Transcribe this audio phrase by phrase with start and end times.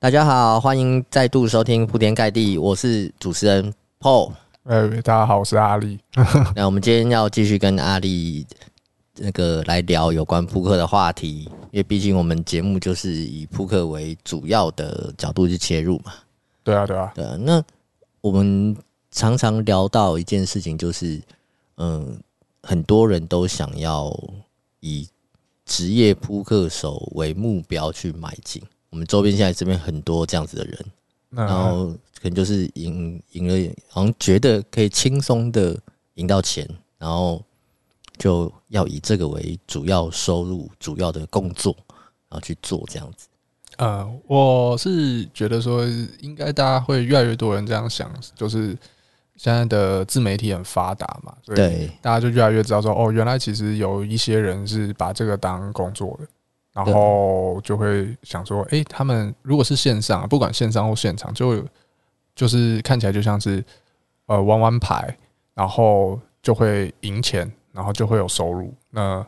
[0.00, 4.30] 大家好，欢迎再度收听铺天盖地，我是主持人 Paul。
[4.62, 5.98] 哎，大家好，我是阿力。
[6.54, 8.46] 那我们今天要继续跟阿力
[9.16, 16.12] 那个来聊有关扑克的话题，因为毕竟我们节目就是以扑克为主要的角度去切入嘛。
[16.62, 17.36] 对啊，对啊，对啊。
[17.40, 17.60] 那
[18.20, 18.76] 我们
[19.10, 21.20] 常常聊到一件事情，就是
[21.78, 22.16] 嗯，
[22.62, 24.16] 很多人都想要
[24.78, 25.08] 以
[25.66, 28.62] 职业扑克手为目标去迈进。
[28.90, 30.84] 我们周边现在这边很多这样子的人，
[31.30, 31.88] 然后
[32.20, 35.78] 可能就是赢赢了，好像觉得可以轻松的
[36.14, 36.66] 赢到钱，
[36.98, 37.42] 然后
[38.16, 41.76] 就要以这个为主要收入、主要的工作，
[42.28, 43.28] 然后去做这样子。
[43.76, 45.86] 呃，我是觉得说，
[46.20, 48.76] 应该大家会越来越多人这样想，就是
[49.36, 56.26] 现在的自媒体很发达嘛，所以大家就越来越知道说，哦，原来其实有一些人是把这个当工作的。
[56.86, 61.64] 然后就会想说，哎，他们如果是线上，不管线上或现场，就
[62.34, 63.64] 就是看起来就像是
[64.26, 65.16] 呃玩玩牌，
[65.54, 69.26] 然后就会赢钱，然后就会有收入，那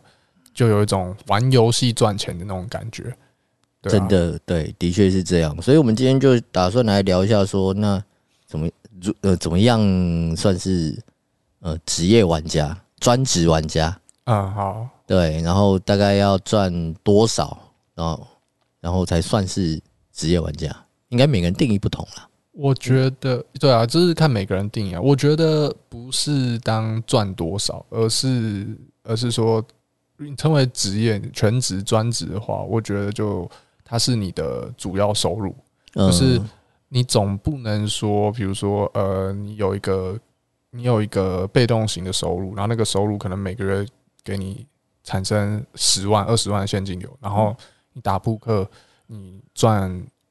[0.54, 3.12] 就有一种玩游戏赚钱的那种感觉。
[3.82, 5.60] 真的，对，的确是这样。
[5.62, 8.02] 所以我们今天就打算来聊一下，说那
[8.46, 8.68] 怎么
[9.00, 9.80] 如呃怎么样
[10.36, 10.96] 算是
[11.60, 13.98] 呃职业玩家、专职玩家？
[14.30, 14.88] 嗯，好。
[15.06, 17.58] 对，然后大概要赚多少，
[17.96, 18.26] 然后
[18.80, 20.74] 然后才算是职业玩家？
[21.08, 22.28] 应该每个人定义不同啦。
[22.52, 25.00] 我觉得，对啊，这是看每个人定义啊。
[25.00, 28.68] 我觉得不是当赚多少，而是
[29.02, 29.64] 而是说，
[30.16, 33.50] 你称为职业、全职、专职的话，我觉得就
[33.84, 35.52] 它是你的主要收入，
[35.92, 36.40] 就是
[36.88, 40.16] 你总不能说，比如说，呃，你有一个
[40.70, 43.84] 你有一个被动型的收入，然后那个收入可能每个月
[44.24, 44.66] 给你。
[45.02, 47.56] 产生十万、二十万的现金流，然后
[47.94, 48.68] 你打扑克，
[49.06, 49.90] 你赚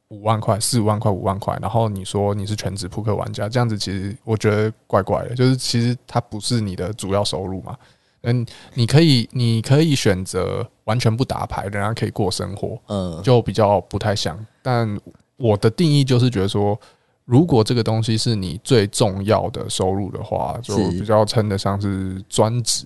[0.09, 7.75] 五万块、四五万块、五万块，然后你说你是全职扑克玩家，这样子其实我觉得怪怪的，就是其实它不是你的主要收入嘛。
[8.21, 14.37] 嗯，你可以，你可以选择完全不打牌，仍然可以过生活，嗯，就比较不太像。
[14.61, 14.97] 但
[15.35, 16.79] 我的定义就是觉得说，
[17.25, 22.85] 如果这个东西是你最重要的收入的话，就比较称得上是专职。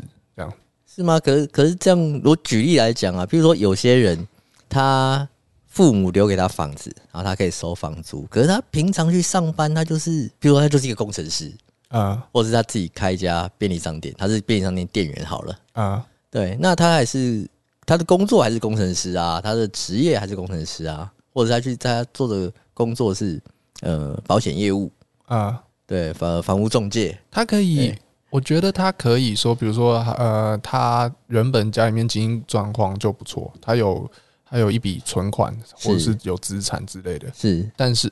[0.95, 1.19] 是吗？
[1.19, 4.27] 可是可是这样，我举例来讲啊，比如说有些人，
[4.69, 5.27] 他
[5.65, 11.51] 父母留给他房子，然后他可以收房租，可是他平常去上班，他就是，比如说他就是一个工程师
[11.87, 15.59] 啊，或者是他自己开一家便利商店，他是便利商店店员好了。
[15.71, 17.49] 啊，对，那他还是
[17.87, 23.41] 他的工作还是工程师啊，他的职业还是工程师啊，或者他去他做的工作是
[23.81, 24.91] 呃保险业务。
[25.25, 27.95] 啊，对，房房屋中介，他可以。
[28.33, 34.09] 我觉得他可以说，比如说，呃，他原本家里面经营状况就不错，他有
[34.49, 37.27] 他有一笔存款，或者是有资产之类的。
[37.31, 38.11] 是，但是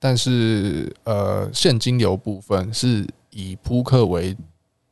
[0.00, 4.36] 但是呃，现金流部分是以扑克为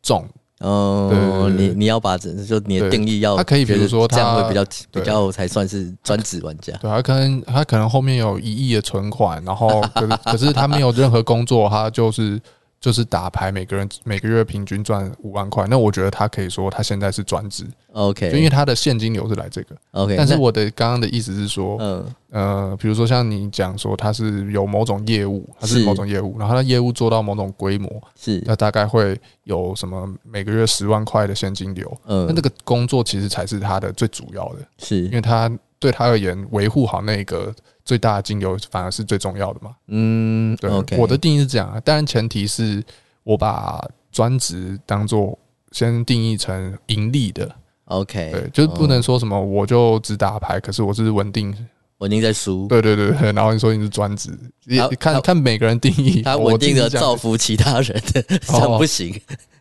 [0.01, 0.25] 重。
[0.61, 6.73] 哦，你你要把整就你的定义要，他可以比如说他这样会比较比较才算是专职玩家。
[6.77, 12.41] 对，他可能他可能后面有一亿的存款，然后可是可是他没有任何工作，他就是。
[12.81, 20.17] 就是打牌，每个人每个月平均赚五万块，那我觉得他可以说他现在是专职，OK，就因为他的现金流是来这个，OK。
[20.17, 22.15] 但是我的刚刚的意思是说，嗯。
[22.31, 25.85] 呃，比如说像你讲说他是有某种业务，他是。
[25.85, 28.43] 某种业务，然后他业务做到某种规模，是。
[28.47, 35.05] 那大概会有什么每个月十万块的现金流，嗯，那这个工作其实才是他的最主要的，是。
[35.07, 37.53] 因为他对他而言维护好那个。
[37.85, 39.75] 最大的金流反而是最重要的嘛？
[39.89, 40.97] 嗯，对，okay.
[40.97, 41.81] 我的定义是这样啊。
[41.81, 42.83] 当然前提是
[43.23, 45.39] 我把专职当做
[45.73, 47.51] 先定义成盈利的。
[47.87, 51.53] OK，对，就是不能说什么我就只打牌，可是我是稳定
[51.99, 52.69] 稳定在输。
[52.69, 54.31] 对对对对，然后你说你是专职，
[54.67, 59.21] 也看看每个人定义，他稳定的造福其他人，这样不行。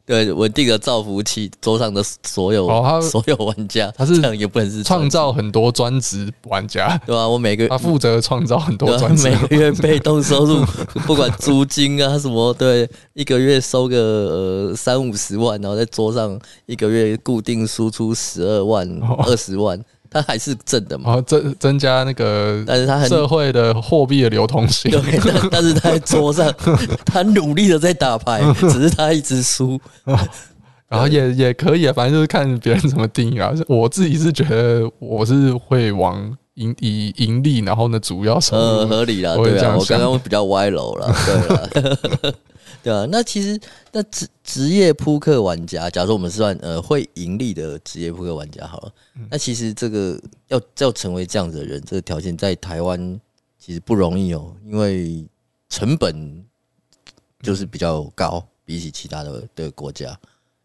[0.10, 7.30] 对，稳定的造福其桌上的所有、哦、 所有玩家，他是这样也不能是创造很多专职玩家，对吧、啊？
[7.30, 10.66] 我每个月他负责创造很多专职、啊，每个月被动收入，
[11.06, 18.90] 不管租金啊什么，对，一个月收个呃三五十万，然后在桌上一个月固定输出十二万、
[19.20, 19.80] 二十万。
[20.12, 21.22] 哦他还是正的嘛？
[21.22, 24.90] 增增加那个，但是他很社会的货币的流通性。
[24.92, 26.52] 对，但但是他在桌上，
[27.06, 29.80] 他努力的在打牌， 只是他一直输。
[30.88, 33.54] 然后也也可以啊，反正就是看别人怎么定义啊。
[33.68, 42.34] 我自己是觉得我是会往盈以盈利，然后呢，主要是呃合理啦，对啊，我刚刚比较歪楼了，对了。
[42.82, 43.60] 对啊，那其实
[43.92, 48.92] 那职职业扑克玩家，假如说我们是算呃会盈利的职业扑克玩家好了，
[49.30, 53.20] 那其实这个要要成为这样子的人，这个条件在台湾
[53.58, 55.26] 其实不容易哦，因为
[55.70, 56.44] 成本
[57.42, 60.18] 就是比较高，比起其他的的国家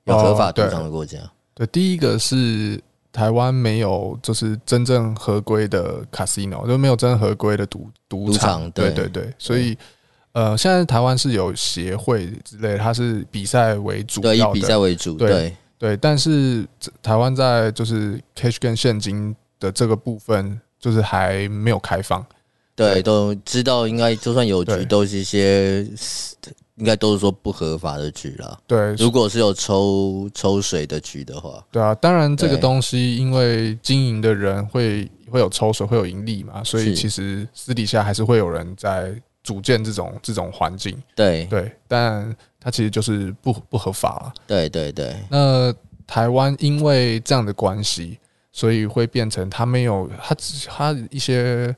[0.05, 1.19] 有合法赌场的国家。
[1.55, 2.81] 对，第一个是
[3.13, 8.71] 台湾没有就是真正合规的 casino，就没有真正合规的赌赌场。
[8.73, 9.77] 对对对，所以
[10.35, 15.97] 呃，现在台湾是有协会之类，它是比赛为主，对，以比赛为主，对对，对。
[15.97, 16.65] 但是
[17.03, 20.61] 台湾在就是 cash game 现金的这个部分。
[20.85, 22.23] 就是还没有开放，
[22.77, 25.83] 对，都知道应该就算有局，都是一些
[26.75, 28.59] 应该都是说不合法的局啦。
[28.67, 39.15] 对，如果是有抽抽水的局的话，对啊，当然这个东西因为经营的人会会有抽水，会有盈利嘛，所以其实私底下还是会有人在
[39.45, 41.01] 组建这种这种环境。
[41.15, 44.35] 对对，但它其实就是不不合法。
[44.49, 45.73] 对对对，那
[46.05, 48.19] 台湾因为这样的关系。
[48.57, 50.33] 所以会变成他没有他
[50.69, 51.75] 他一些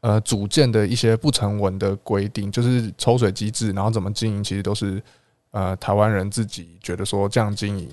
[0.00, 5.02] 呃组建的一些不成文的规定，就是抽水机制，然后怎么经营，其实都是
[5.52, 7.88] 呃台湾人自己觉得说这样经营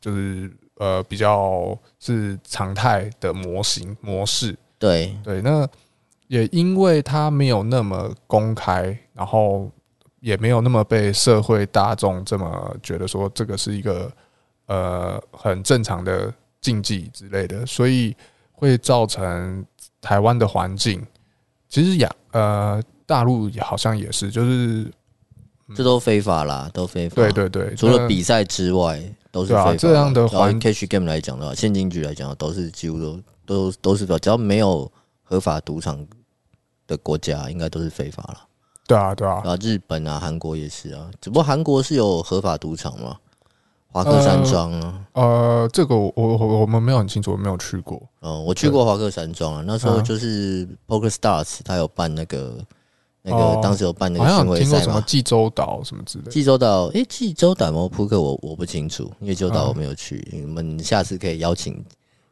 [0.00, 4.52] 就是呃比较是常态的模型模式。
[4.76, 5.64] 对对，那
[6.30, 9.70] 也因为他没有那么公开，然后
[10.20, 14.10] 也没有那么被社会大众这么觉得说这个是一个
[14.66, 16.32] 呃很正常的。
[16.62, 18.14] 竞技之类的，所以
[18.52, 19.64] 会造成
[19.98, 21.02] 台湾的环境。
[21.70, 24.86] 其实亚呃大陆好像也是，就是
[25.74, 27.14] 这都非法啦，都非法。
[27.14, 29.02] 对对对，除了比赛之外
[29.32, 29.74] 都是非法。
[29.74, 34.92] 这样的环 cash game 来讲的话，现金局来讲都是几乎都都都是的，只要没有
[35.22, 36.06] 合法赌场
[36.90, 38.40] 的国家，应该都是非法了。
[38.86, 43.16] 对啊对啊，啊日本啊韩国也是啊，只不过韩国是有合法赌场嘛。
[43.92, 48.00] 华克山庄啊，呃，这个我我我们没有很清楚，我没有去过。
[48.20, 52.64] 嗯，我去过华克山庄啊，那时候就是 Poker Stars，他有办那个
[53.22, 56.30] 那个，当时有办那个巡回赛嘛，济州岛什么之类的。
[56.30, 57.88] 济州岛，诶，济州岛吗？
[57.88, 60.24] 扑克我我不清楚，因为济州岛我没有去。
[60.32, 61.84] 你们下次可以邀请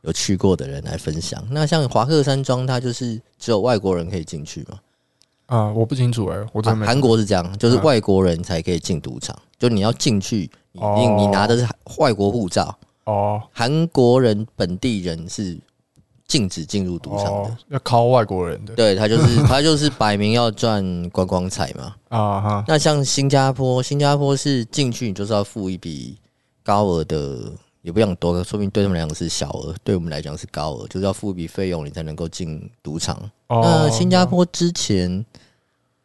[0.02, 1.42] 有去过的人来分享。
[1.50, 4.78] 那像华克山庄，它就是只有外国人可以进去吗？
[5.46, 10.50] 啊，我不清楚诶，我真的韩国是这样，就是外国人才可以进赌场，就你要进去。
[10.72, 11.66] 你你拿的是
[11.96, 15.58] 外国护照哦，韩国人本地人是
[16.28, 18.74] 禁止进入赌场的，要靠外国人的。
[18.76, 22.64] 对，他就是 他就是摆明要赚观光财嘛啊哈。
[22.68, 26.16] 那像新加坡，新加坡是进去你就是要付一笔
[26.62, 27.50] 高额的，
[27.88, 33.19] 也不讲多，说明对他们来讲是小额，对我们来讲是高额，就是要付一笔费用你才能够进赌场。
[33.49, 35.25] 那新加坡之前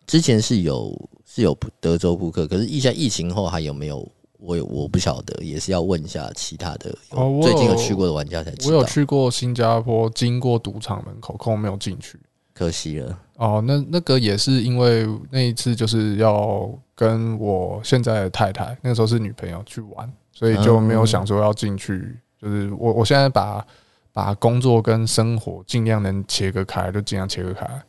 [0.08, 4.08] 之前是有是有德州扑克，可是疫下疫情后还有没有？
[4.38, 6.94] 我我不晓得，也是要问一下其他的
[7.42, 8.76] 最近有去过的玩家才知道。
[8.76, 12.20] 我有去过新加坡，经过赌场门口，可我没有进去，
[12.54, 13.20] 可惜了。
[13.38, 22.20] 哦，那那个也是因为那一次就是要跟我现在的太太，那个时候是女朋友去玩，所以就没有想说要进去。
[22.38, 23.66] 就是我我现在把
[24.12, 27.84] 把工作跟生活尽量能切割开，就尽量切割开。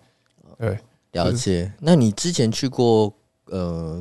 [0.57, 0.79] 对，
[1.11, 1.73] 了解。
[1.81, 3.13] 那你之前去过
[3.47, 4.01] 呃？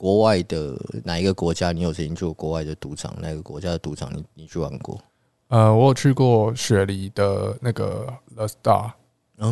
[0.00, 1.72] 国外的哪一个国家？
[1.72, 3.12] 你有曾经去过国外的赌场？
[3.20, 4.96] 哪个国家的赌场你你去玩过？
[5.48, 8.06] 呃，我有去过雪梨的那个
[8.36, 8.92] The Star，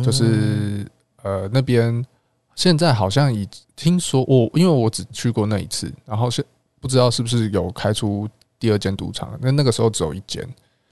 [0.01, 0.89] 就是
[1.21, 2.01] 呃那边
[2.55, 6.45] 现在好像已听说我，因为我只去过那一次，然后是
[6.79, 8.27] 不知道是不是有开出
[8.59, 9.37] 第二间赌场？
[9.41, 10.47] 那那个时候只有一间。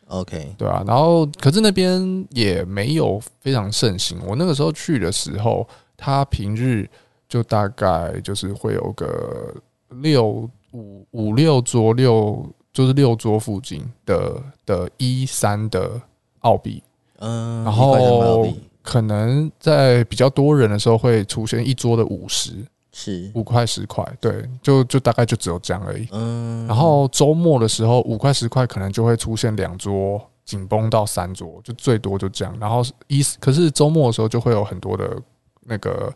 [0.08, 4.20] OK，对啊，然后可是那边也没有非常盛行。
[4.26, 6.90] 我那个时候去的时候，他平日。
[7.28, 9.54] 就大概就是会有个
[9.90, 16.00] 六五五六桌六，就是六桌附近的的一三的
[16.42, 16.82] 澳币，
[17.18, 18.48] 嗯，然后
[18.84, 22.52] 可能在比较多人的时候会出现一桌的五十，
[22.98, 35.22] 是五块十块，对，就就大概就只有这样而已，嗯，然后周末的时候五块十块可能就会出现两桌，紧绷到三桌，就最多就这样，然后一可是周末的时候就会有很多的
[35.66, 36.14] 那个。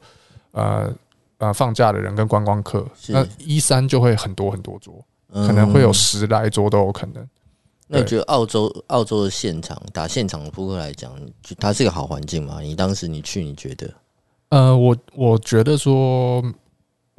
[0.51, 0.91] 呃
[1.38, 4.93] 呃，放假的人跟观光客，那一三就会很多很多桌，
[5.31, 7.25] 可能会有十来桌都有可能。
[7.88, 12.59] 那你觉得澳洲澳洲的现场打现场的扑克来讲，就它是一个好环境吗？
[12.59, 13.93] 你当时你去，你觉得？
[14.50, 16.43] 呃，我我觉得说，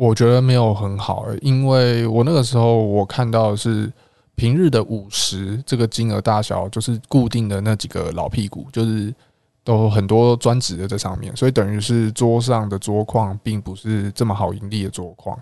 [0.01, 3.93] 我觉得没有很好，因为我那个时候我看到是
[4.35, 9.15] 平日的五十这个金额大小，就是固定的那几个老屁股，就是。
[9.63, 15.39] 都很多专职的在上面，所以等于是桌上的桌况并不是这么好盈利的桌况。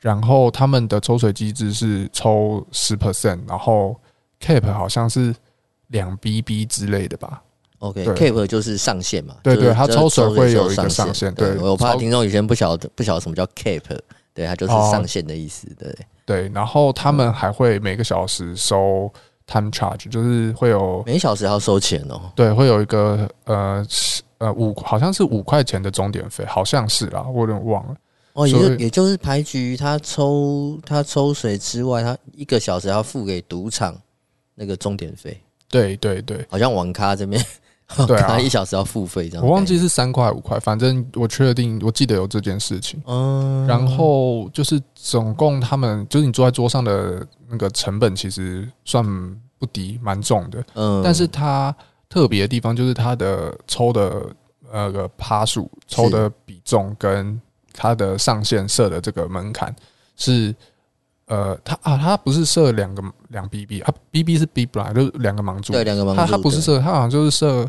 [0.00, 3.94] 然后他们的抽水机制是抽十 percent，然后
[4.40, 5.34] cap 好像是
[5.88, 7.42] 两 BB 之类的吧。
[7.78, 9.36] OK，cap 就是上限嘛。
[9.42, 11.32] 对对，它抽水会有一个上限。
[11.34, 13.82] 对，我怕听众以前不晓得不晓得什么叫 cap，
[14.34, 15.68] 对，它就是上限的意思。
[15.78, 19.10] 对对，然后他们还会每个小时收
[19.46, 22.20] time charge，就是会有每小时要收钱哦。
[22.34, 23.86] 对，会有一个呃
[24.38, 27.96] 呃五好像是五块钱的钟点费，好像是啦，我有点忘了。
[28.34, 33.96] 哦，也就也就是牌局，他抽他抽水之外，他一个小时要付给赌场
[34.54, 35.40] 那个钟点费。
[35.70, 37.44] 对对对，好像网咖这边，
[38.06, 39.44] 对啊，一小时要付费这样。
[39.44, 43.02] 我忘记是三块五块，反正我确定我记得有这件事情。
[43.06, 49.04] 嗯，然后就是总共他们就是你坐在桌上的那个成本其实算
[49.58, 50.64] 不低，蛮重的。
[50.74, 51.74] 嗯，但是它
[52.08, 54.26] 特别的地方就是它的抽的
[54.72, 57.40] 那个趴数、抽的比重跟。
[57.80, 59.72] 它的上限设的这个门槛
[60.16, 60.52] 是，
[61.28, 67.68] 呃，他啊，他不是设两个两 BB 啊，BB 是 Big Blind，就是两个盲注，对，两个盲注，它它不是设，他好像就是设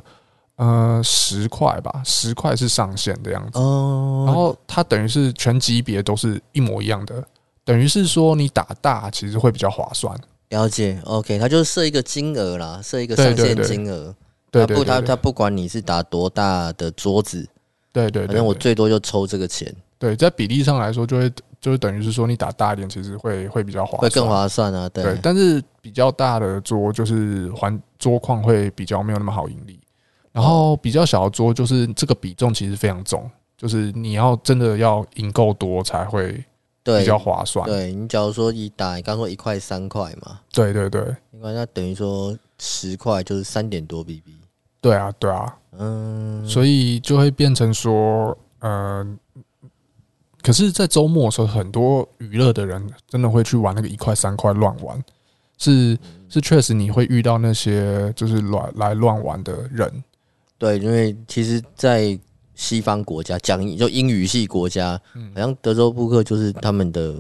[0.56, 3.60] 呃十块吧，十块是上限的样子。
[3.60, 7.24] 哦，然后他等于是全级别都是一模一样的，
[7.66, 10.18] 等于是说你打大其实会比较划算。
[10.50, 14.16] 了解，OK，他就是设一个金额啦，设一个上限金额。
[14.50, 17.48] 对，不，他他不管你是打多大的桌子，
[17.92, 19.72] 对对，反正我最多就抽这个钱。
[20.00, 24.88] 对，在比例上来说，就会就是等于是说，你打大一点，其实会会比较划算，会更划算啊。
[24.88, 29.78] 对，对，但是比较大的桌就是环桌况会比较没有那么好盈利，
[30.32, 36.32] 然后比较小的桌就是这个比重其实非常重，就是你要真的要赢够多才会
[36.82, 37.66] 比较划算。
[37.66, 44.38] 对，对你假如说一打，你刚说一块三块嘛，对对对，那等于说十块就是三点多 BB。
[44.80, 49.06] 对啊，对啊，嗯，所以就会变成说，呃。
[50.42, 55.04] 可是，在周末的时候，很多娱乐的人真的会去玩那个一块三块乱玩，
[55.58, 55.98] 是
[56.30, 60.04] 是确实你会遇到那些就是乱来乱玩的人。
[60.58, 62.18] 对，因为其实，在
[62.56, 65.00] 西方国家讲就英语系国家，
[65.36, 67.16] 好像德州扑克就是他们的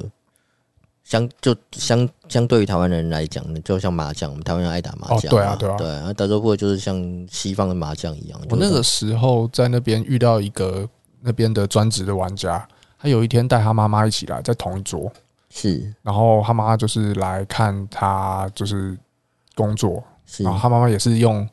[1.03, 8.39] 相就相相对于台湾人来讲呢，就像麻将，我们台湾人爱打麻将，对啊，对啊，对啊，德州扑克就是像西方的麻将一样。
[8.49, 10.87] 我那个时候在那边遇到一个
[11.21, 12.65] 那边的专职的玩家。
[13.01, 15.09] 他有一天带他妈妈一起来，在同一桌，
[15.49, 18.97] 是，然后他妈妈就是来看他就是
[19.55, 21.47] 工作，是，然后他妈妈也是用，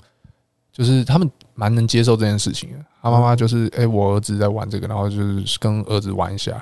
[0.72, 2.84] 就是他们蛮能接受这件事情的。
[3.00, 6.60] 他妈妈就是，哎，我儿子在玩这个，然后就是跟儿子玩一下，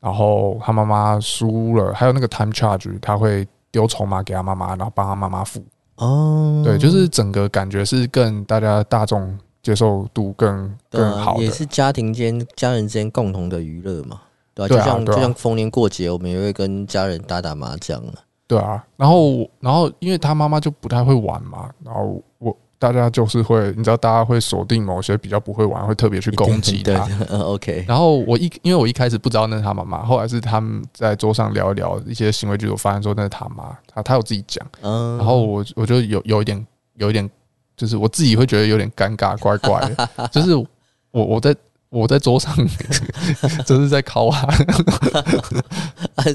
[0.00, 5.64] 然后他妈妈输了，还有那个 time charge，他会丢筹码给他妈妈，然后帮他妈妈付。
[5.96, 9.38] 哦，对，就是整个感觉是更大家大众。
[9.62, 14.20] 接受度更更好，也是家庭间、家人之间共同的娱乐嘛，
[14.54, 14.74] 对吧？
[14.74, 18.14] 就像就像逢年过节，我们也会跟家人打打麻将啊。
[18.46, 27.06] 对啊，然后然后因为他妈妈就不太会玩嘛，然后我大家就是会，你知道，大家会锁定某些比较不会玩，会特别去攻击他。
[27.28, 27.84] 嗯， OK。
[27.86, 34.66] 然后我一因为我一开始不知道那是他妈妈，后来是他们在桌上聊一聊一些行为举止，我发现说那是他妈，他他有自己讲。
[34.80, 37.30] 嗯，然后我我就有有一点有一点。
[37.80, 40.28] 就是我自己会觉得有点尴尬，怪怪的。
[40.30, 40.66] 就是我
[41.12, 41.56] 我在
[41.88, 42.54] 我在桌上，
[43.64, 44.46] 就是在考 啊，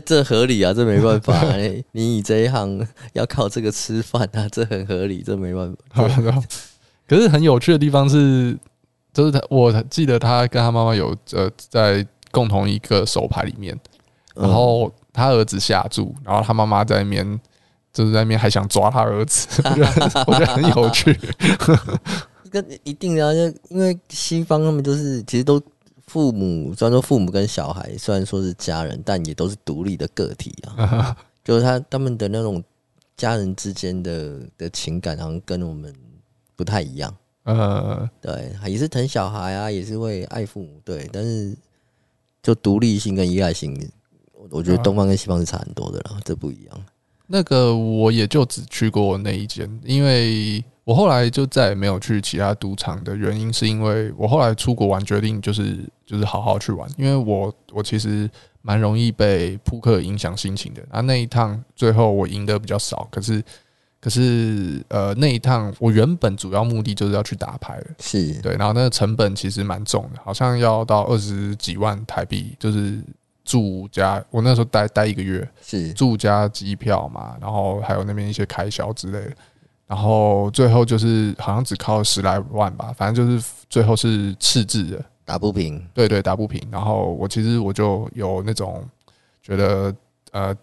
[0.04, 1.40] 这合理啊，这没办法。
[1.92, 2.84] 你以这一行
[3.14, 6.44] 要靠这个吃饭啊，这很合理，这没办法。
[7.08, 8.58] 可是很有趣的地方是，
[9.14, 13.80] 就是他，我记得他跟他妈妈有呃在共同一个手牌里面，
[14.34, 17.40] 然后他儿子下注，然后他妈妈在那边。
[17.96, 21.18] 就是在那边还想抓他儿子，我觉得我觉得很有趣。
[22.52, 25.62] 跟一定的，就因为西方他们就是其实都
[26.06, 31.16] 父母，虽然说父母跟小孩虽然说是家人，但也都是独立的个体啊。
[31.42, 32.62] 就是他他们的那种
[33.16, 35.94] 家人之间的的情感，好像跟我们
[36.58, 37.16] 不太一样。
[37.44, 41.10] 呃，对，也是疼小孩啊，也是会爱父母，对。
[41.14, 41.56] 但是
[42.44, 43.90] 就独立性跟依赖性，
[44.50, 46.86] 我觉得东方跟西方是差很多的啦，这不一样。
[47.28, 58.30] 那个我也就只去过那一间，因为我后来就再也没有去其他赌场的原因，是因为我后来出国玩，决定就是就是好好去玩，因为我我其实
[58.62, 60.84] 蛮容易被扑克影响心情的。
[60.92, 63.44] 啊，那一趟最后我赢得比较少，可是
[64.00, 73.00] 可是呃那一趟我原本主要目的就是要去打牌的，是对，然后那个成本其实蛮重的，好像要到二十几万台币，就是。
[73.46, 75.94] 住家，我那时候待待一个月，是。
[75.94, 79.32] 住家机票嘛，然后还有那边一些开销之类的，
[79.88, 86.62] 然后最后就是好像只靠十来万吧，反正就是最后是赤字的，打不平，对对，打不平。
[86.72, 88.84] 然后我其实我就有那种
[89.44, 89.96] 觉得
[90.32, 90.54] 呃，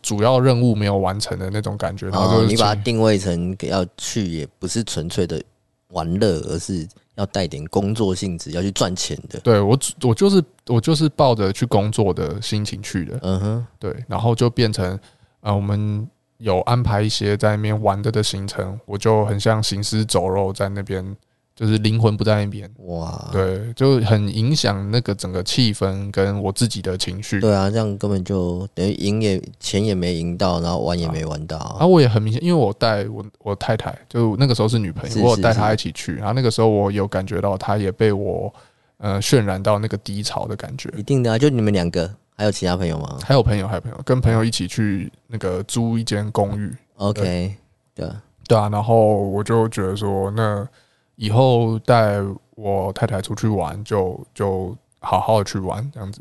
[0.00, 5.40] 主要任务没有完成的那种感觉，然后就是你把它定位成要去，也不是纯粹的
[5.88, 9.40] 玩乐，而是要带点工作性质，要去赚钱的。
[9.40, 13.18] 对我，我就是我就是抱着去工作的心情去的。
[13.22, 14.98] 嗯哼，对，然后就变成
[15.40, 21.16] 呃，我们有安排一些在那边玩的的行程，我就很像行尸走肉在那边。
[21.54, 27.38] 就是灵魂不在那边，哇，对，就很影响那个整个气氛跟我自己的情绪。
[27.40, 31.58] 对啊，这样根本就等于赢也钱也没赢到，然后玩也没玩到。
[31.58, 36.14] 然后我也很明显，因为我带我我太太，就那个时候是女朋友，我有带她一起去。
[36.14, 38.52] 然后那个时候我有感觉到，她也被我
[38.96, 40.90] 呃渲染到那个低潮的感觉。
[40.96, 43.18] 一定的啊，就你们两个，还有其他朋友吗？
[43.22, 46.74] 还有朋友，还有朋友，跟朋友一起去那个租一间公寓。
[46.96, 47.54] OK，
[47.94, 48.08] 对
[48.48, 50.66] 对啊，然后我就觉得说那。
[51.16, 52.18] 以后带
[52.54, 56.20] 我太太出去玩，就就好好的去玩，这样子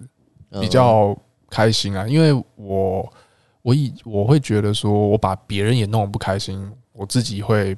[0.60, 1.15] 比较
[1.50, 2.07] 开心啊。
[2.07, 3.13] 因为我
[3.62, 7.77] 我以我会觉得说，我把别人也弄得不开心，我自己会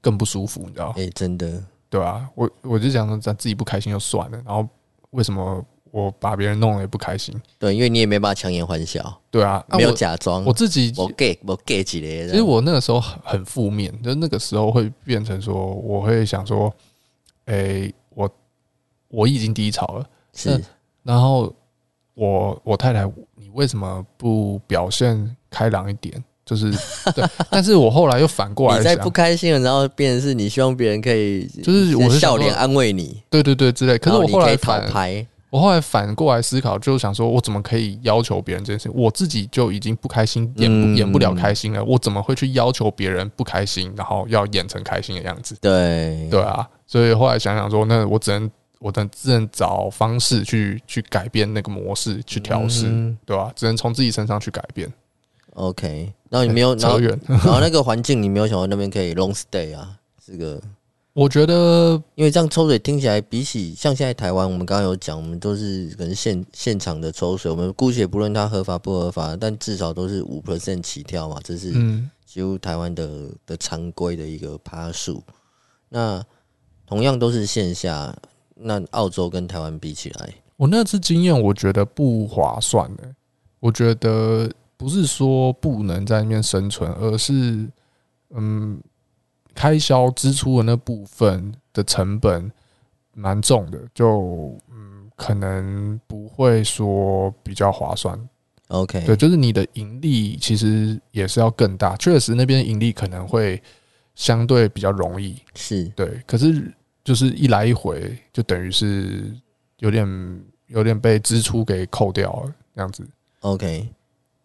[0.00, 0.94] 更不舒服，你知道？
[0.96, 4.68] 哎，真的，对啊，我我就想说，咱自己不开心就算了，然后
[5.10, 5.64] 为什么
[5.94, 7.32] 我把别人弄得也不开心？
[7.56, 12.26] 对，因为你也没办法强颜欢笑，对啊，没有假装，我自己我 gay 我 gay 几咧。
[12.26, 16.74] 其实我那个时候很负面，就那个时候会变成说，我会想说，
[17.44, 18.28] 诶，我
[19.06, 20.60] 我已经低潮了，是，
[21.04, 21.54] 然后
[22.14, 23.04] 我我太太，
[23.36, 26.20] 你为什么不表现开朗一点？
[26.44, 26.72] 就是，
[27.14, 33.96] 对，但是我后来又反过来，你在不开心了，然后变成是你希望别人可以，就是我笑脸安慰你，对对对之类。
[33.96, 35.24] 可是我后来反拍，
[35.54, 38.90] 我后来反过来思考，就是想说，我怎么可以要求别人这件事？
[38.92, 45.56] 我自己就已经不开心，演不演不了开心了，我怎么会去要求别人不开心，然后要演成开心的样子？
[45.60, 52.90] 对对啊，所以后来想想说，那我只能我只能找方式去去改变那个模式，去调试，
[53.24, 53.52] 对吧？
[53.54, 54.92] 只能从自己身上去改变。
[55.52, 59.90] OK，然后你没有，然后 然后那个环境你没有想到那边可以 long stay 啊？
[60.26, 60.60] 这个
[61.14, 71.72] 我觉得，因为这样抽水听起来比起像现在台湾，我们刚刚有讲，我们都是可能现现场的抽水，我们姑且不论它合法不合法，但至少都是五 percent 起跳嘛，这是
[72.26, 75.22] 几乎台湾的的常规的一个趴数。
[75.88, 76.22] 那
[76.86, 78.14] 同样都是线下，
[78.56, 83.14] 那澳洲跟台湾比起来，我那次经验我觉得不划算的，
[83.60, 84.50] 我觉得。
[84.76, 87.66] 不是说不能在那边生存，而是
[88.34, 88.78] 嗯，
[89.54, 92.50] 开销支出的那部分的成本
[93.12, 98.18] 蛮重的，就嗯，可能不会说比较划算。
[98.68, 103.62] OK，对，就是你的盈利其实也是要更大，确实那边盈利可能会
[104.14, 109.32] 相对比较容易，是对，可是就是一来一回，就等于是
[109.78, 113.06] 有点有点被支出给扣掉了这样子。
[113.40, 113.88] OK。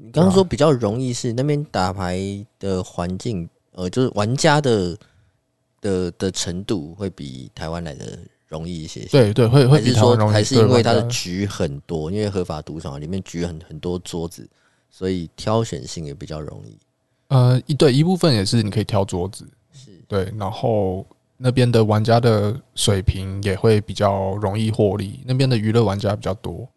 [0.02, 2.17] 你刚刚说比较容易是那边打牌
[2.58, 4.98] 的环境，呃，就是玩家的
[5.80, 9.06] 的的程度会比台湾来的容易一些。
[9.06, 10.34] 对对，会会比台湾容易。
[10.34, 14.46] 还是因为它的局很多，因为合法赌场里面局很很多桌子，
[14.89, 16.78] 所以挑选性也比较容易。
[17.30, 21.06] 呃，一对一部分也是你可以挑桌子，是对，然后
[21.38, 26.68] 那边的玩家的水平也会比较容易获利，那边的娱乐玩家比较多，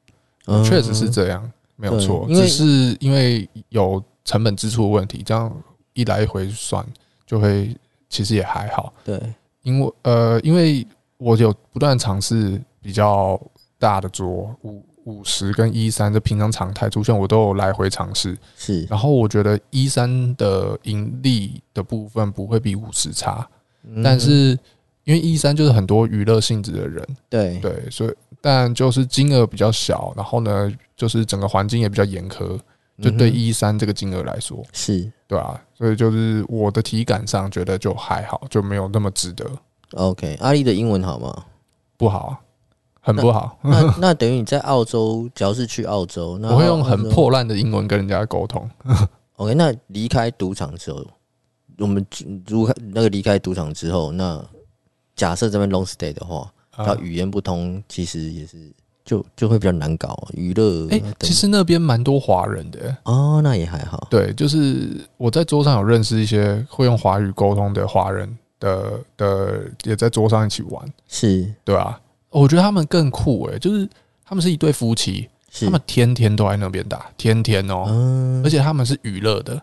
[0.65, 1.51] 确实是这样。
[1.75, 5.53] 没有错，只是因为有成本支出的问题，这样
[5.94, 6.85] 一来一回算
[7.26, 7.76] 就会
[8.09, 8.92] 其实也还好。
[9.05, 9.20] 对，
[9.62, 10.87] 因为呃，因为
[11.18, 13.40] 我有不断尝试比较
[13.78, 18.37] 大的桌，五五十跟一三，这平常常态出现，我都有来回尝试。
[18.57, 23.48] 是，然后我觉得一三的盈利的部分不会比五十差，
[24.02, 24.59] 但是
[25.05, 30.72] 因为一三就是很多娱乐性质的人，对对，所以但就是金额比较小，然后呢。
[30.94, 32.57] 就是整个环境也比较严苛，
[33.03, 39.45] 就对一三这个金额来说、嗯、是对啊，所以就是我的体感上觉得就还好，就没有那么值得。
[39.95, 41.45] OK，阿丽的英文好吗？
[41.97, 42.38] 不好，
[43.01, 43.59] 很不好。
[43.62, 48.69] 那那，那等于你在澳洲，只要是去澳洲，那我会用很破烂的英文跟人家沟通。
[49.37, 51.05] OK，那离开赌场之后，
[51.79, 52.07] 我们
[52.47, 54.43] 如果那个离开赌场之后，那
[55.17, 58.73] 假设这边 long stay 的话，他语言不通，其实也是。
[59.05, 60.88] 就就会比较难搞，娱乐。
[60.91, 64.07] 哎，其实那边蛮多华人的哦，那也还好。
[64.11, 73.88] 对，就是我在桌上有认识一些会用华语沟通的华人的的，也在桌上一起玩，是对啊，我觉得他们更酷诶，就是
[74.25, 75.29] 他们是一对夫妻，
[75.61, 79.61] 他们天天都在那边打，天天哦，而且他们是娱乐的。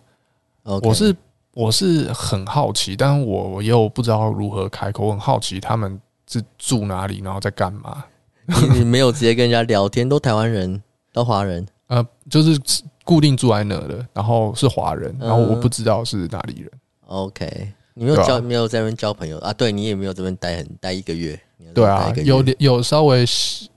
[0.84, 1.15] 我是
[1.54, 8.04] 我是很好奇，但我又不知道如何开口，我很好奇他们是住哪里，然后在干嘛。
[8.49, 10.81] 你你没有直接跟人家聊天，都台湾人，
[11.13, 12.59] 都华人，呃，就是
[13.03, 16.71] 固定住在那的，然后是华人，然后我不知道是哪里人。
[17.07, 19.53] OK，你没有交，没有在那边交朋友啊？
[19.53, 21.39] 对，你也没有这边待很待一个月。
[21.73, 23.23] 对啊，有有稍微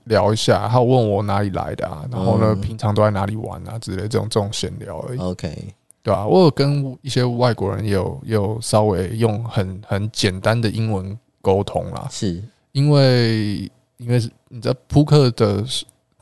[0.05, 5.19] 聊一下，他有问我哪里来的啊，然后呢，嗯、平常都在哪里玩啊之类这种这种闲聊而已。
[5.19, 5.55] OK，
[6.01, 15.63] 对啊，我有跟一些外国人有有稍微用很很简单的英文沟通啦，是因为因为你知道扑克的，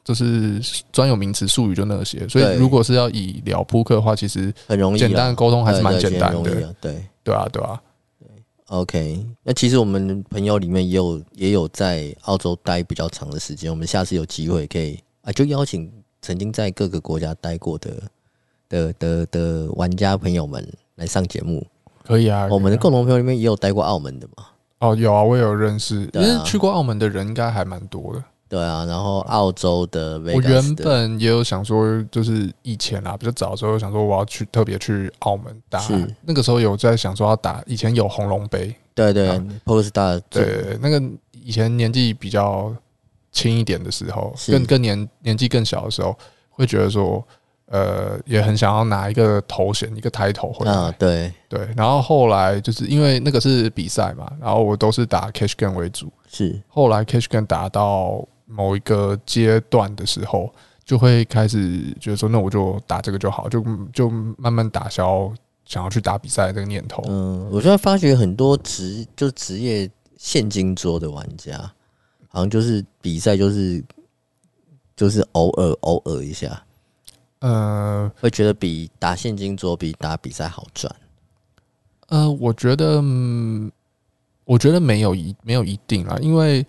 [0.03, 0.59] 就是
[0.91, 6.51] 专有名词术语就那些，所以如果是要以聊扑克的话，其实很容易，简单沟通还是蛮简单的。
[6.51, 7.81] 对对，对啊，对啊。
[8.67, 18.01] OK，那其实我们朋友里面也有也有在澳洲待比较长的时间，我们下次有机会可以啊，就邀请曾经在各个国家待过的
[18.69, 21.65] 的的的玩家朋友们来上节目。
[22.03, 24.45] 可以啊，我们的共同朋友里面也有待过澳门的嘛？
[24.81, 28.23] 哦，有啊，我也有认识，因为去过澳门的人应该还蛮多的。
[28.49, 35.79] 对啊，然后澳洲的，我原本也有想说，就是以前啊比较早的时候，想说我要去特别去澳门打。
[35.79, 35.93] 是
[36.25, 39.29] 那个时候有在想说要打，以前有红龙杯，对对
[39.63, 42.75] ，PokerStars，对那个以前年纪比较
[43.31, 46.13] 轻一点的时候，更更年年纪更小的时候，
[46.49, 47.25] 会觉得说，
[47.71, 50.71] 呃，也很想要拿一个头衔，一个抬头回来。
[50.71, 51.67] 啊，对对。
[51.75, 56.11] 然后后来就是因为那个是比赛嘛，然后我都是打 Cash Game 为主。
[56.29, 58.27] 是后来 Cash Game 打到。
[58.53, 60.53] 某一个阶段的时候，
[60.83, 65.31] 就会开始觉得说，那我就打这个就好，就就慢慢打消
[65.63, 67.01] 想要去打比赛的这个念头。
[67.07, 71.57] 嗯，我现在发觉很多职就职业现金桌的玩家，
[72.27, 73.81] 好像就是比赛就是
[74.97, 76.61] 就是偶尔偶尔一下，
[77.41, 80.95] 呃，会觉得比打现金桌比打比赛好赚。
[82.07, 83.71] 呃，我觉得，嗯，
[84.45, 86.65] 我觉得没有一没有一定啊，因为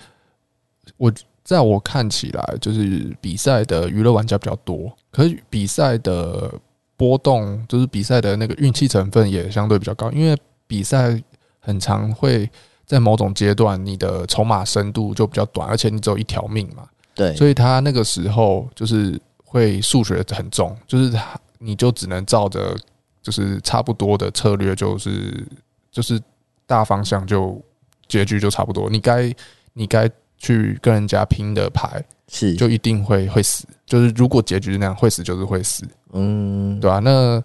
[0.96, 1.10] 我。
[1.44, 6.48] 在我看起来，就是比赛的娱乐玩家比较多，可是比赛的
[6.96, 11.20] 波动，就是比赛的那个运气成分也相对比较高，因为比赛
[11.58, 12.48] 很常会
[12.86, 19.20] 在某种阶段，你的筹码深度就比较短，而且你只有一条命嘛，对，所以他那个时候就是
[19.52, 22.74] 会数学很重，就是他你就只能照着
[23.20, 25.46] 就是差不多的策略，就是
[25.90, 26.20] 就是
[26.66, 27.60] 大方向就
[28.08, 29.34] 结局就差不多，你该
[29.74, 30.10] 你该。
[30.44, 35.84] 去跟人家拼的牌是就一定会会死，就是如果结局是那样会死就是会死，
[36.14, 36.98] 嗯，对吧？
[36.98, 37.40] 那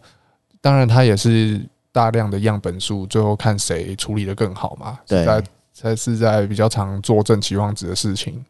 [0.62, 4.98] 当然他也是大量的样本数，最后看谁处理的更好嘛。
[5.06, 8.44] 对，在才是在比较常做正期望值的事情，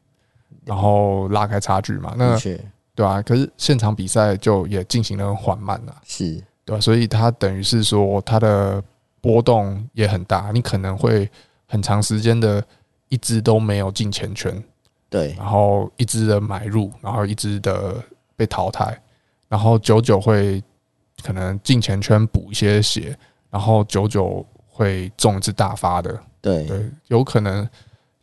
[0.63, 2.15] 然后拉开差距嘛。
[2.17, 2.39] 那
[2.97, 3.21] 对吧？
[3.21, 6.81] 可是现场比赛就也进行得很缓慢了，是对吧？
[6.81, 8.83] 所以它等于是说它的
[9.21, 11.29] 波动也很大，你可能会
[11.67, 12.61] 很长时间的。
[13.09, 14.61] 一直都没有进前圈，
[15.09, 18.03] 对，然后一直的买入，然后一直的
[18.35, 19.01] 被淘汰，
[19.47, 20.61] 然后久久会
[21.23, 23.17] 可能进前圈补一些血，
[23.49, 27.65] 然后久久会中一次大发的，对对，有可能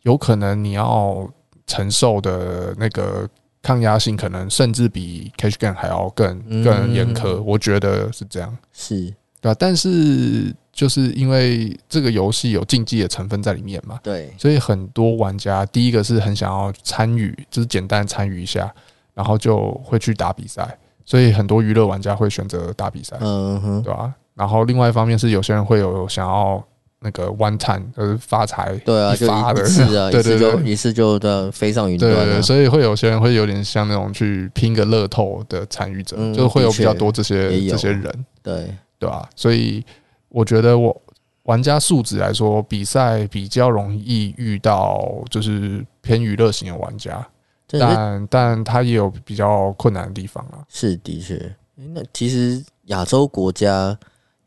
[0.03, 1.27] 有可能你要
[1.65, 3.27] 承受的那个
[3.65, 9.55] 抗压性，可能甚至比 Cash Game 还要更更严苛，我觉得是这样，是对吧？
[9.59, 10.55] 但是。
[10.75, 18.69] 就是因为这个游戏有竞技的成分在里面嘛，对，所以很多玩家第一个是很想要参与，就是简单参与一下，
[19.13, 24.13] 然后就会去打比赛，所以很多娱乐玩家会选择打比赛，嗯哼，对吧？
[24.33, 26.61] 然后另外一方面是有些人会有想要
[27.05, 39.29] 那个 one time 就是发财，对啊，就一次啊， 对对对，一次就的飞上云端，对对，所以会有些人会有点像那种去拼个乐透的参与者，就会有比较多这些这些人，对对吧？
[39.35, 39.85] 所以。
[40.29, 41.01] 我觉得我
[41.43, 47.25] 玩家素质来说，比赛比较容易遇到就是偏娱乐型的玩家，
[47.69, 50.59] 但但他也有比较困难的地方啊。
[50.67, 51.55] 是的确，
[51.93, 53.97] 那其实亚洲国家，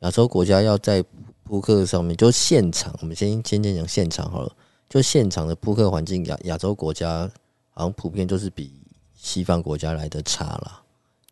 [0.00, 1.02] 亚洲国家要在
[1.48, 4.52] 扑克上面，就现场，我们先先讲现场好了。
[4.88, 7.28] 就现场的扑克环境，亚亚洲国家
[7.74, 8.72] 好像普遍都是比
[9.16, 10.80] 西方国家来的差啦。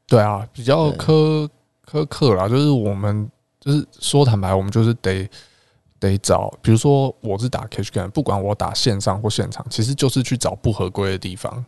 [0.07, 1.49] 对啊，比较苛
[1.89, 3.31] 苛刻啦，就是我们。
[3.59, 5.29] 就是说坦白，我们就是得
[5.99, 11.65] 得找，比如说我是打 cash game，不管我打线上或现场，其实就是去找不合规的地方。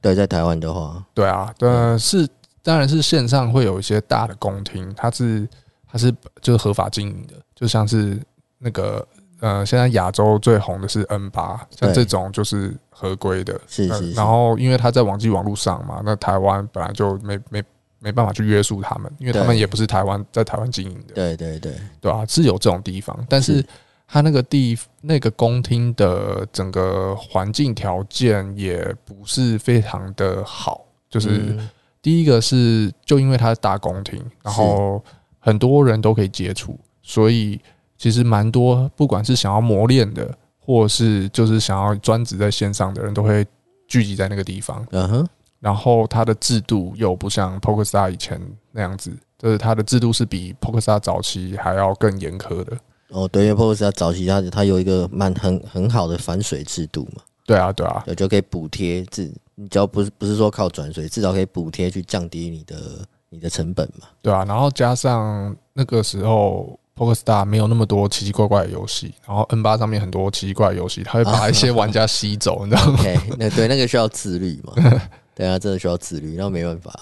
[0.00, 2.26] 对，在台湾的话，对啊，对，是
[2.62, 5.46] 当然是线上会有一些大的公厅，它是
[5.92, 8.18] 它是就是合法经营的，就像是
[8.58, 9.06] 那个
[9.40, 14.12] 呃，现在亚洲最红的是 N 八，像这种就是合规的，是是，是。
[14.12, 17.62] 然后因为它在网际网络上嘛，那台湾本来就没没。
[18.04, 21.14] 没办法去约束他们，因为他们也不是台湾在台湾经营的。
[21.14, 23.64] 对对对，对啊，是有这种地方，但是
[24.08, 30.84] 他那个地那个公厅的整个环境条件也不是非常的好。
[31.08, 31.56] 就是
[32.02, 35.00] 第一个是，就因为它是大公厅，然后
[35.44, 37.60] 很多人都可以接触，所以
[37.98, 43.44] 其实蛮多，不管是想要磨练的，或是就是想要专职在线上的人，都会
[43.88, 44.86] 聚集在那个地方。
[44.92, 45.28] 嗯哼。
[45.58, 52.78] 然后它的制度又不像 PokerStars 以前那样子，就是它的制度是比 PokerStars 早期还要更严苛的。
[53.10, 57.22] 哦，对，因为 PokerStars 早期它它有一个蛮很很好的反水制度嘛。
[57.44, 64.06] 对啊，对啊，对，就可以补贴，至你只要不是不是说靠转水，至少可以补贴去降低你的你的成本嘛。
[64.20, 72.98] 对啊，然后加上那个时候 PokerStars 没有那么多奇奇怪怪的游戏，然后 N 八上面很多奇奇怪的游戏，它会把一些玩家吸走，你知道吗？
[73.00, 74.74] OK，那对那个需要自律嘛。
[75.34, 76.92] 对啊，真的需要自律，然后没办法，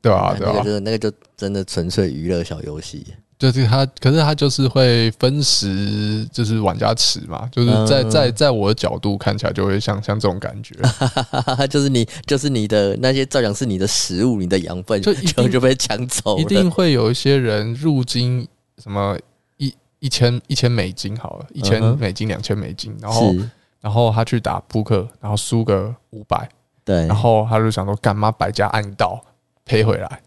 [0.00, 3.06] 对啊，对啊，那个就那个就真的纯粹娱乐小游戏。
[3.50, 10.74] 就是他，可是他就是会分食，就是玩家池嘛，就是在在在我的角度看起来，就会像像这种感觉，
[11.68, 18.46] 就是你就是你的那些照样是你的食物，你的养分就就就被抢走，一定会有一些人入金
[18.82, 19.18] 什么
[19.56, 23.34] 一一千一千美金好了，一千美金两千美金，然后
[23.80, 26.48] 然后他去打扑克，然后输个五百。
[26.86, 29.18] 对，然后他就想说，干嘛百家按道
[29.64, 30.20] 赔回来，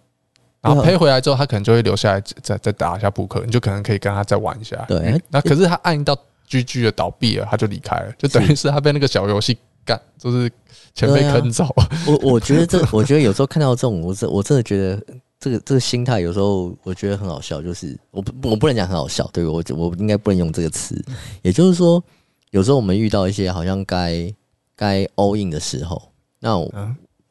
[0.68, 4.84] 然后赔回来之后，他可能就会留下来再再打一下扑克，你就可能可以跟他再玩一下。
[4.88, 6.18] 对，那可是他按到
[6.50, 10.52] GG 的倒闭了，他就离开了，就等于是他被那个小游戏干，就是
[10.94, 11.68] 钱被坑走。
[12.06, 15.02] 我我觉得这， 我觉得有时候看到这种，我真我真的觉得
[15.40, 21.04] 这个这个心态有时候我觉得很好笑，就是我不我不能讲很好笑，对我我应该不能用这个词。
[21.42, 22.04] 也就是说，
[22.52, 24.34] 有时候我们遇到一些好像该
[24.76, 26.02] 该 all in 的时候。
[26.40, 26.72] 那我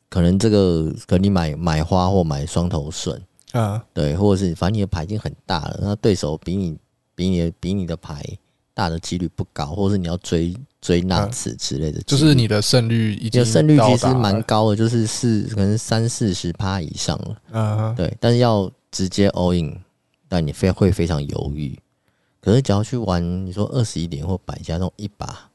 [0.08, 3.20] 可能这个，可能你买买花或买双头顺，
[3.52, 6.76] 啊，对，或者是反正你的牌已经很大了，那对手比你
[7.14, 8.24] 比你比你的牌
[8.72, 19.76] 大的几率不高，或者是你要追追那次之类的，就是你的胜率已经胜率其实蛮高的，就是四可能三四十趴以上了，嗯，对，但是要直接 all in，
[20.28, 21.78] 但你非会非常犹豫。
[22.40, 25.50] 可是只要去玩，你说二十一点或百家那种一把。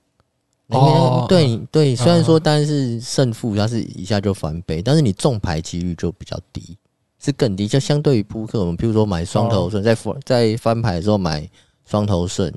[0.72, 6.78] 哦，对对，虽然说，但是胜负它是一下就翻倍，但是你中牌几率就比较低，
[7.20, 7.68] 是更低。
[7.68, 11.50] 就相对于扑克，我们譬如说买双头顺，在翻在翻牌的时候买
[11.86, 12.54] 双头顺，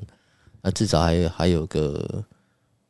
[0.61, 2.23] 那至少还有还有个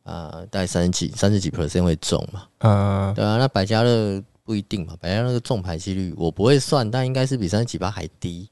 [0.03, 2.43] 啊，大概三十几三十几 percent 会中嘛。
[2.59, 8.49] 嗯，对啊，那百家乐不一定嘛，百家乐个中牌几率我不会算，但应该是比三十几八还低。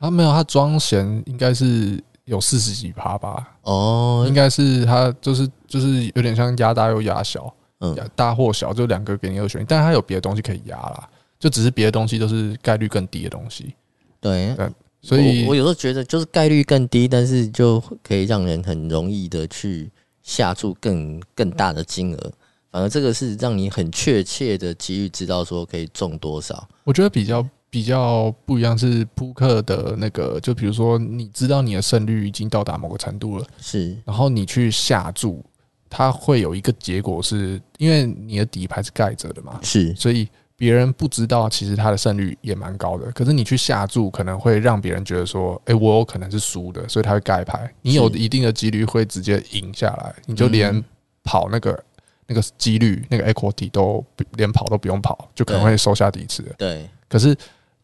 [0.00, 2.02] 他没有，他庄闲应该是。
[2.28, 13.74] 有四十几趴吧，哦，应该是它就是就是有点像压大又压小，嗯，大或小就两个给你二选一，但是他有别的东西可以压啦，就只是别的东西都是概率更低的东西，
[14.20, 14.54] 对，
[15.00, 19.90] 所以我，我有时候觉得就是概率更低，但是就可以让人很容易的去
[20.22, 22.32] 下注更更大的金额，
[22.70, 27.46] 反而这个是让你很确切的机遇知道说可以中多少，我觉得比较。
[27.70, 35.44] 比较不一样是扑克的那个，就比如说你知道你的胜率已经到达某个程度了，是，然后你去下注，
[35.90, 40.26] 它会有一个结果是，因为你的底牌是盖着的嘛，是，所以
[40.56, 50.82] 别人不知道其实他的胜率也蛮高的，可是你去下注可能会让别人觉得说，诶，我有可能是输的，所以他会盖牌，你有一定的几率会直接赢下来，你就连
[51.22, 51.84] 跑那个
[52.26, 54.02] 那个几率那个 equity 都
[54.36, 57.36] 连跑都不用跑，就可能会收下底池，对，可是。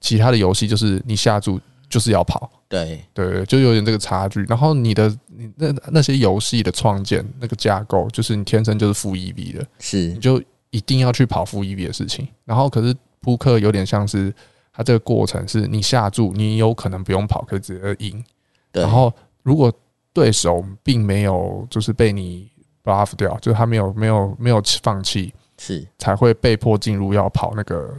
[0.05, 4.43] 其他的游戏就是你下注就是要跑，对对，就有点这个差距。
[4.43, 12.29] 然后你的你那那些游戏的创建那个架构，就是你天生就是负 EV 的，是你就一定要去跑负 EV 的事情。
[12.45, 14.31] 然后可是扑克有点像是
[14.75, 18.23] 它这个过程是你下注，你有可能不用跑，可以直接赢。
[18.73, 19.11] 然后
[19.43, 19.73] 如果
[20.13, 22.51] 对手并没有就是被你
[22.83, 27.95] bluff 掉，就是他没有没有没有放弃，是才会被迫进入要跑那个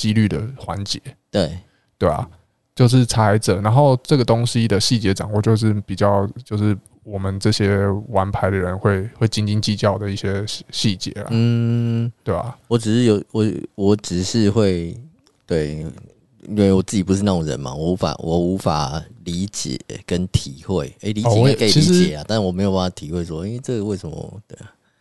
[0.00, 0.98] 几率的环节。
[1.30, 1.58] 对
[1.98, 2.26] 对啊，
[2.74, 11.26] 就是猜者，然后这个东西的细节掌握，就是比较就是我们这些玩牌的人会会斤斤计较的一些细节啊。
[11.28, 12.56] 嗯，对啊？
[12.66, 14.96] 我只是有我，我只是会
[15.46, 15.84] 对，
[16.48, 20.86] 因为我自己不是那种人嘛，我无法我无法理解跟体会。
[21.02, 24.40] 哎、欸，理解可以理解啊，但是我没有办法体会说，因为这个为什么？
[24.48, 24.56] 对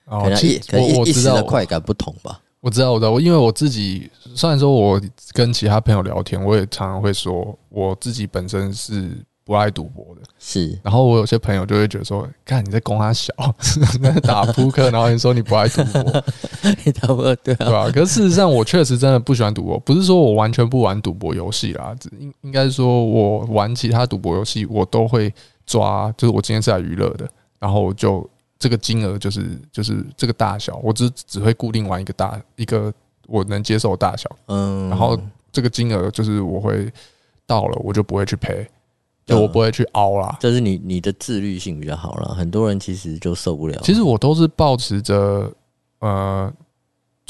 [0.06, 2.42] 啊，可能一可能一时的快感不同吧。
[2.62, 5.00] 我知道，我知道，我因为我自己虽然说我
[5.34, 9.10] 跟其他朋友聊天，我也常常会说我自己本身是
[9.46, 10.78] 不爱赌博的，是。
[10.84, 13.34] 然后我有些朋友就会觉得说，看你在供他小，
[14.04, 16.04] 在打扑克，然后你说你不爱赌博，
[17.44, 17.90] 对啊，对吧？
[17.92, 25.34] 可是事实上，我确实真的不喜欢赌博，不是说我完全不玩赌博游戏啦，应应该是说我玩其他赌博游戏，我都会
[25.66, 27.26] 抓，就是我今天是来娱乐的，
[27.58, 28.30] 然后就。
[28.60, 32.94] 这个金额就是就是这个大小，我只只会固定玩一个大一个
[33.26, 35.18] 我能接受的大小，嗯，然后
[35.52, 36.92] 这个金额就是我会
[37.48, 38.68] 到了，我就不会去赔，
[39.26, 40.38] 就我不会去凹啦。
[40.40, 43.80] 这是你你的自律性比较好了，很多人其实就受不了。
[43.82, 45.52] 其实我都是保持着
[46.00, 46.54] 呃。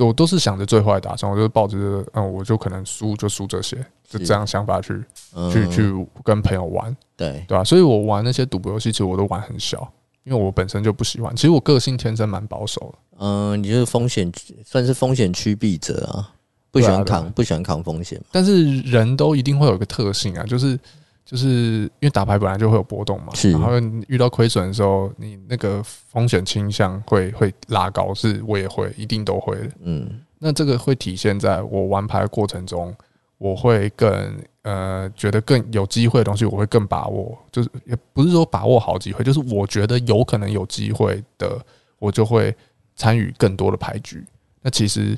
[0.02, 1.78] 我都是想着最坏的打算，我就是抱着
[2.14, 3.76] 嗯，我就可能输就输这些，
[4.08, 5.04] 就这样想法去
[5.52, 7.66] 去去跟朋友玩，对对吧？
[7.66, 9.92] 所以我玩那些赌博游戏，其实我都玩很小，
[10.24, 11.36] 因为我本身就不喜欢。
[11.36, 14.32] 其实我个性天生蛮保守的，嗯，你就是风险
[14.66, 16.32] 算是风险趋避者啊，
[16.72, 18.22] 不喜欢扛，不喜欢扛风险。
[18.32, 20.80] 但是人都一定会有一个特性啊，就是。
[21.26, 23.74] 就是因为打牌本来就会有波动嘛，然后
[24.08, 29.70] 遇到亏损的时候，你那个风险倾向会会拉高，是我也会，一定都会的。
[29.84, 32.92] 嗯，那这个会体现在我玩牌的过程中，
[33.40, 41.60] 我会更呃觉得更有机会的东西，我会更把握，就是也不是说把握好机会，就是我觉得有可能有机会的，
[41.98, 42.56] 我就会
[42.96, 44.24] 参与更多的牌局。
[44.62, 45.18] 那其实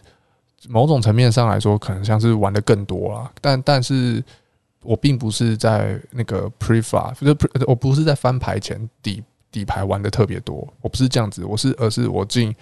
[0.70, 4.24] 某种层面上来说，可能像是玩的更多啦，但但是。
[4.84, 12.56] 我并不是在那个 pre-flop，就是我不是在翻牌前底底牌玩的特别多，我不是这样子，我是而是我进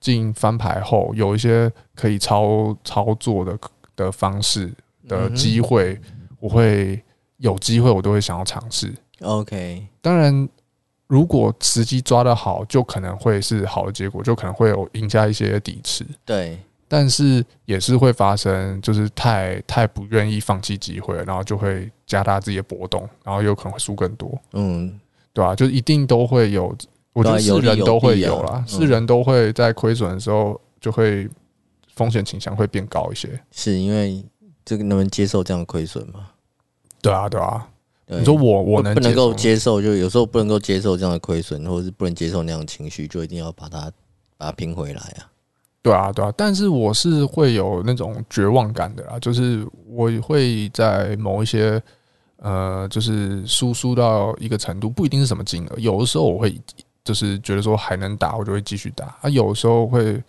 [0.00, 3.58] 进翻牌后有一些可以操操作的
[3.94, 4.72] 的方式
[5.08, 5.98] 的机会，
[6.40, 7.02] 我会
[7.38, 8.94] 有机会我都会想要尝试。
[9.20, 10.48] OK，当然
[11.06, 16.06] 如果时机抓得好，就可能会是好的结果，就可能会有赢下一些底池。
[16.24, 16.58] 对。
[16.88, 24.38] 但是也是会发生，就是太太不愿意放弃机会，然后就会加大自己的波动，然后有可能会输更多。
[24.52, 24.96] 嗯，
[25.32, 25.52] 对吧？
[25.52, 26.72] 就一定都会有，
[27.12, 31.28] 我觉得是人都会有啦，是人都会在亏损的时候就会
[31.96, 33.28] 风险倾向会变高一些。
[33.50, 34.24] 是因为
[34.66, 36.28] 这个能不能接受这样的亏损吗？
[37.00, 37.66] 对啊，对啊。
[38.08, 39.80] 你说我我能不能够接受？
[39.80, 43.90] 就有时候不能够接受这样的亏损，或者是不能接受那样的情绪，就一定要把它
[44.36, 45.26] 把它拼回来啊。
[45.82, 51.82] 对啊，对啊，但是我是会有那种绝望感的啦，就是我会在某一些
[52.36, 56.60] 呃，就是输输到一个程度，不一定是什么金额，有的时候我会
[57.04, 60.22] 就是觉得说还能打，我就会继续打，啊，有的时候会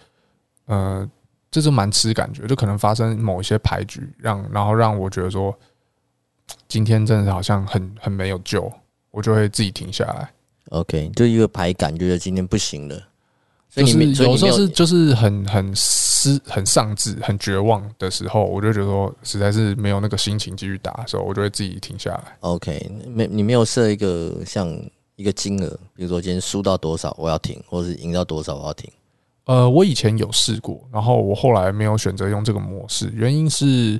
[0.65, 1.07] 呃，
[1.49, 5.57] 这就蛮吃感觉，就可能发生某一些牌局，让然后让我觉得说
[6.67, 8.71] 今天真的好像很很没有救，
[9.11, 10.29] 我就会自己停下来。
[10.69, 13.01] OK，就一个牌感，觉得今天不行了。
[13.75, 22.37] 就是有时候是就是很很失很丧志很绝望的时候，我就觉得说实在是没有那个心情继续打的时候，我就会自己停下来。
[22.39, 24.67] OK，没你没有设一个像
[25.15, 28.91] 一个金额，比如说今天输到多少我要停，或者是赢到多少我要停。
[29.47, 33.99] 呃，我以前有试过，然后我后来没有选择用这个模式，原因是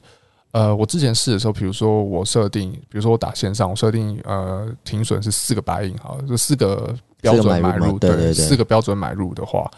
[0.52, 6.96] 呃，我之前试的时候，比如说我设定，比如说我打线上，我设定呃停损是四个白银，好，就四个。
[7.20, 9.70] 标准买入，对对对，四个标准买入的话，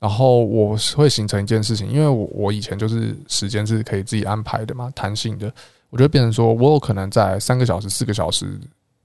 [0.00, 5.50] 然后我会形成一件事情，因为我我以前就是时间是可以自己安排的嘛，弹性的，
[5.90, 8.58] 我就会变成说我有可能在三个小时、四个小时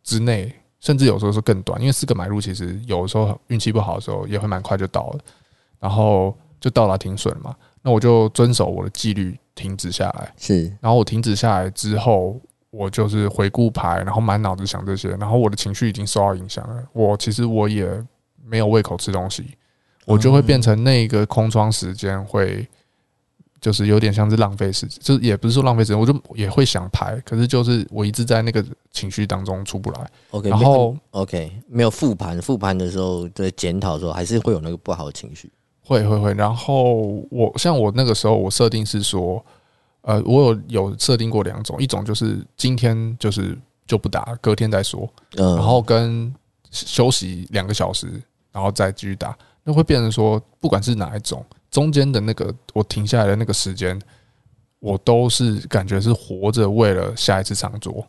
[0.03, 5.19] 之内，甚至有时候是更短，因为四个买入其实有时候运气不好的时候也会蛮快就到了，
[5.79, 12.39] 然后就到达停损嘛，那我就遵守我的纪律停止下来，是，然后我停止下来之后。
[12.77, 16.83] 我就是回顾牌，然后满脑子想这些，然后我的情绪已经受到影响了。
[16.91, 17.89] 我其实我也
[18.43, 19.45] 没有胃口吃东西，
[20.03, 22.67] 我就会变成那个空窗时间会，
[23.61, 28.61] 就是有点像是浪费时间，就是也不是说浪费时间，我就也会想牌，可是就是我一直在那个
[28.91, 30.11] 情绪当中出不来。
[30.31, 35.49] OK，然后 OK 没有复盘，复盘的时候在检讨的时候，还是会有那个不好的情绪，
[35.85, 36.33] 会会会。
[36.33, 39.43] 然后我像我那个时候，我设定是说。
[40.07, 46.31] 呃，我有有设定过两种，一种就是今天就是就不打，隔天再说，嗯然后跟
[46.69, 48.07] 休息两个小时，
[48.51, 53.99] 然后再继续打，那会变成说，不管是哪一种，中间的那个我停下来的那个时间，
[54.77, 58.05] 我都是感觉是活着，为了下一次长桌。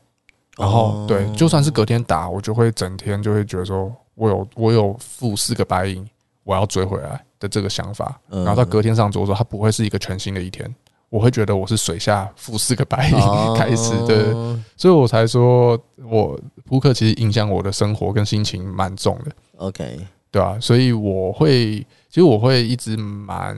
[0.59, 6.07] 然后对，就算是隔天打，我就会整天就会觉得说我有我有负四个白银，
[6.47, 10.73] 我要追回来的这个想法，然后到隔天上桌的时候，它不会是一个全新的一天。
[11.09, 13.17] 我会觉得我是水下负四个白银
[13.59, 14.33] 开始的，
[14.77, 15.79] 所以我才说
[16.09, 19.33] 我扑克其实影响我的生活跟心情蛮重的。
[19.57, 19.99] OK，
[20.31, 21.79] 对啊，所以我会，
[22.09, 23.57] 其实我会一直蛮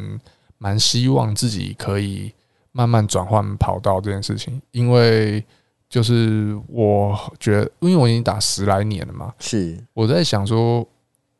[0.58, 2.32] 蛮希望自己可以
[2.72, 5.44] 慢慢转换跑道这件事情，因为
[5.88, 9.82] 就是我觉得，因为我已经打十来年了嘛，是。
[9.94, 10.86] 我在想说，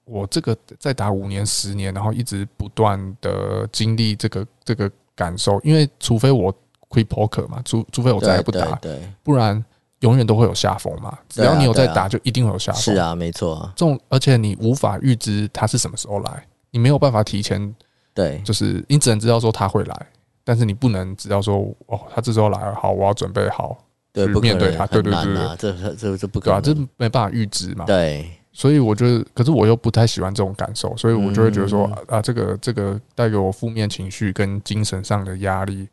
[0.08, 4.90] 我这个再打五年、十年，然后一直不断的经历这个这个。
[5.18, 6.54] 感受，因为除非我
[6.88, 9.64] quit poker 嘛，除除非我再也不打，对，对，不然
[10.02, 11.18] 永远都会有下风嘛。
[11.28, 12.80] 只要你有在打，就一定会有下风。
[12.80, 13.68] 是啊，没错。
[13.74, 17.74] 这种而且你无法预知他是什么时候来，你没有办法提前。
[18.14, 20.06] 对，就是你只能知道说他会来，
[20.44, 21.56] 但是你不能知道说
[21.86, 23.76] 哦，他这时候来了，好，我要准备好
[24.14, 27.84] 去面对它，对对对，这这这不可对啊，这没办法预知嘛。
[27.84, 35.88] 对，所以我觉得，可是我又不太喜欢这种感受，所以我就会觉得说、嗯、啊，这个这个带给我负面情绪跟精神上的压力，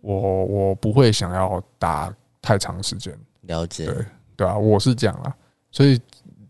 [0.00, 3.16] 我我不会想要打太长时间。
[3.42, 3.94] 了解，对
[4.36, 5.34] 对啊，我是这样啊，
[5.70, 6.00] 所以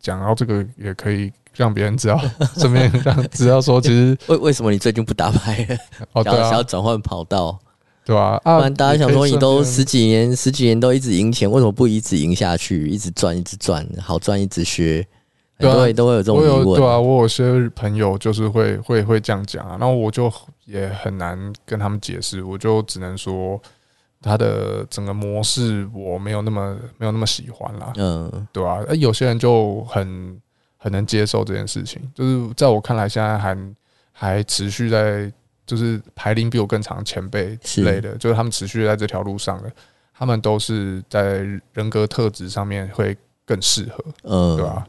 [0.01, 1.33] 讲到这个也可以。
[1.57, 2.21] 让别人知道，
[2.59, 5.77] 顺便让知道说，其实为为什么你最近不打牌了？
[6.13, 7.59] 哦，对啊，想要转换跑道，
[8.05, 8.39] 对吧？
[8.45, 12.87] 不然大家想说，你都十几年、十几年都一直赢钱，为什么不一直赢下去？
[12.89, 15.09] 一直赚，一直赚，好赚，一直学，
[15.59, 16.79] 对，都会有这种疑问。
[16.79, 20.33] 对啊，我有些朋友就是会会会这样讲啊，然后我就
[20.65, 23.61] 也很难跟他们解释，我就只能说
[24.21, 27.93] 他的整个模式我没有那么没有那么喜欢啦。
[27.97, 30.41] 嗯，对啊，有些人就很。
[30.79, 33.75] 很能接受这件事情，就是在我看来，现在还
[34.13, 35.33] 还持续在，
[35.67, 39.73] 就是排龄比我更长前辈之类的，就是他们持续在这条路上的，
[40.17, 41.39] 他们都是在
[41.73, 44.87] 人格特质上面会更适合，嗯，对吧？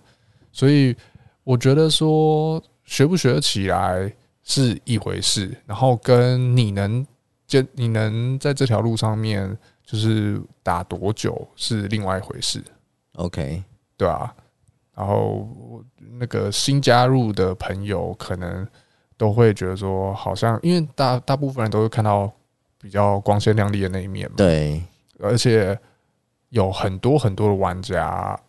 [0.58, 0.96] 所以
[1.44, 7.06] 我觉得说学不学得起来是一回事，然后跟你能
[7.46, 9.56] 就你能在这条路上面
[9.86, 12.60] 就是打多久是另外一回事
[13.14, 13.64] ，OK，
[13.96, 14.34] 对啊？
[14.96, 15.48] 然后
[16.18, 18.68] 那个新加入的朋友可能
[19.16, 22.32] 都会觉得说，好像因为大大部分人都会看到
[22.82, 24.34] 比较光鲜亮丽的那一面嘛。
[24.38, 24.82] 对，
[25.20, 25.78] 而且
[26.50, 28.40] 有很多很多的玩家，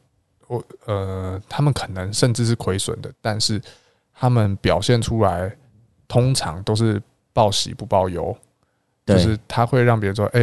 [0.49, 3.63] 我呃，他们可能甚至是亏损的，但是
[4.13, 5.57] 他们表现出来
[6.09, 7.01] 通常都是
[7.33, 8.37] 报喜不报忧，
[9.07, 10.41] 就是他会让别人说，哎，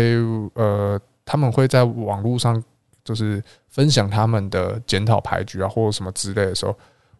[0.53, 2.63] 呃，他们会在网络上。
[3.03, 3.39] 就是
[3.69, 6.75] 分享他们的检讨牌局啊，或者什么之类的时候，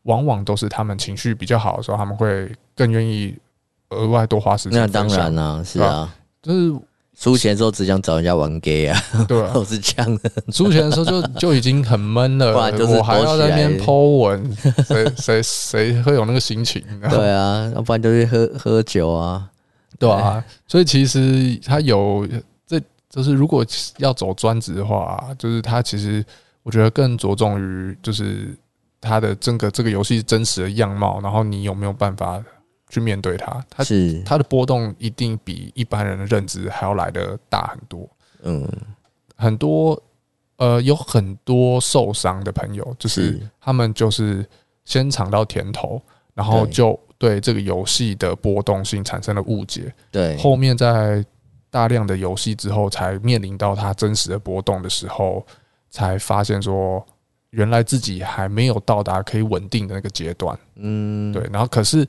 [0.06, 3.38] 往往都是他们情绪比较好的时候，他们会更愿意
[3.90, 4.82] 额外多花时间。
[4.82, 6.12] 那当然啦、啊，是啊，
[6.42, 6.76] 就是
[7.18, 10.30] 输钱的时候只想找人家玩 gay 啊，对啊， 都是这样的。
[10.52, 16.84] 输钱的时候就就已经很闷了， 我还要在那边 po 文，谁谁谁会有那个心情？
[17.10, 19.50] 对啊，要不然就是喝喝酒啊，
[19.98, 20.44] 对啊。
[20.68, 22.28] 所以其实他有
[22.68, 22.80] 这。
[23.08, 23.66] 就是如果
[24.00, 26.22] 要走专职的话，就是他其实
[26.64, 28.54] 我觉得更着重于就是
[29.00, 32.44] 他的整个这个游戏真实的样貌，然后你有没有办法
[32.96, 33.64] 去面对它？
[33.70, 38.10] 它是它的波动一定比一般人的认知还要来得大很多。
[38.42, 38.68] 嗯，
[39.36, 40.02] 很多
[40.58, 44.46] 呃有很多受伤的朋友，就是他们就是
[44.86, 46.02] 先尝到甜头，
[46.34, 49.94] 然后就对这个游戏的波动性产生了误解。
[50.12, 51.24] 对，后面在。
[51.72, 55.46] 大量的游戏之后，才面临到它真实的波动的时候，
[55.90, 57.06] 才发现说，
[57.50, 60.58] 原来自己还没有到达可以稳定的那个阶段。
[60.76, 61.46] 嗯，对。
[61.52, 62.08] 然后，可是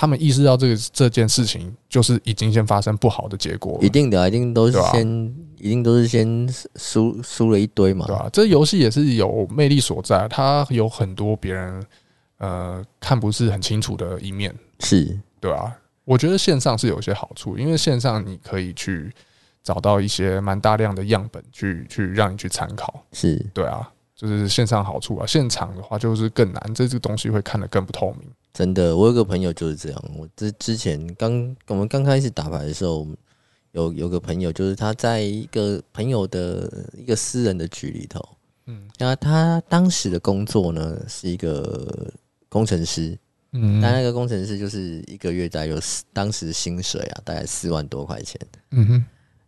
[0.00, 3.80] 他们意识到这个这件事情，就是已经先发生不好的结果。
[3.82, 8.30] 一定的，一定都是先，一定都是先输输了一堆嘛，对吧？
[8.32, 11.84] 这游戏也是有魅力所在，它有很多别人
[12.36, 15.76] 呃看不是很清楚的一面，是对吧？
[16.04, 19.12] 我觉得线上是有一些好处，因为线上你可以去
[19.64, 23.04] 找到一些蛮大量的样本去，去去让你去参考。
[23.12, 25.26] 是对啊，就是线上好处啊。
[25.26, 28.30] 现场的话就是更难，这这个东西会看得更不透明。
[28.58, 30.04] 真的，我有个朋友就是这样。
[30.16, 33.06] 我之之前刚我们刚开始打牌的时候，
[33.70, 38.20] 有有个朋友就是他在一个朋友的一个私人的局里头，
[38.66, 42.12] 嗯，那他当时的工作呢是一个
[42.48, 43.16] 工程师。
[43.52, 45.78] 嗯，但那个工程师就是一个月大概有
[46.12, 48.40] 当时薪水啊，大概四万多块钱。
[48.72, 49.04] 嗯哼，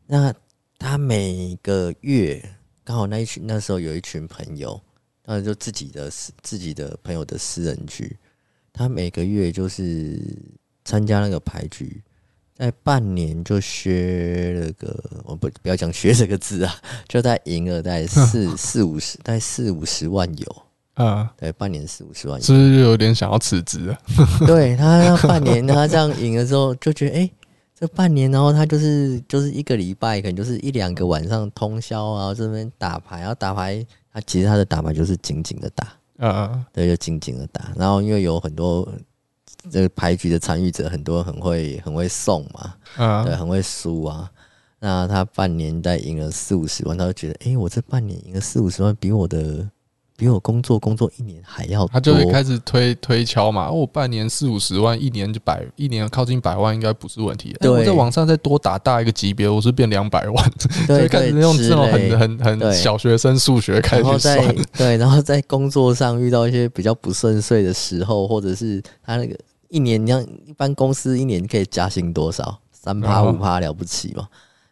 [0.06, 0.32] 那
[0.78, 2.40] 他每个月
[2.84, 4.80] 刚好那一群那时候有一群朋友，
[5.24, 6.08] 当然就自己的
[6.42, 8.16] 自己的朋友的私人局，
[8.80, 10.18] 他每个月就是
[10.86, 12.02] 参加那个牌局，
[12.56, 16.74] 在半年就削了个，我不不要讲削这个字啊，
[17.06, 20.62] 就在赢了大概四 四五十，大概四五十万有。
[20.94, 24.00] 啊，对，半年四五十万，是不是有点想要辞职啊？
[24.46, 27.32] 对他半年，他这样赢了之后，就觉得哎、欸，
[27.78, 35.86] 这半年，然后他就是就是一个礼拜，可能就是一两个晚上通宵啊，这边打牌，然后打牌，他其实他的打牌就是紧紧的打，
[36.20, 37.72] 嗯嗯，对，就紧紧的打。
[37.76, 38.88] 然后因为有很多
[39.70, 44.30] 这个牌局的参与者，很多很会很会送嘛，嗯，对，很会输啊。
[44.78, 49.68] 那他半年代赢了四五十万，他就觉得，哎、欸，我这半年赢了四五十万，比我的。
[50.20, 53.70] 比我工作工作一年还要多，他就会开始推推敲嘛。
[53.70, 57.56] 我、哦、半年四五十万，一年就百，一年靠近百万，应该不是问题。
[57.58, 60.52] 对，我在网上再多打大一个级别，我是变两百万，
[60.86, 64.56] 所以开始用这种很很很小学生数学开始算。
[64.76, 69.34] 对，然后在工作上遇到一些比较不顺遂的时候，或者是他那个
[69.70, 72.58] 一年，你像一般公司一年可以加薪多少？
[72.70, 74.28] 三趴五趴了不起嘛？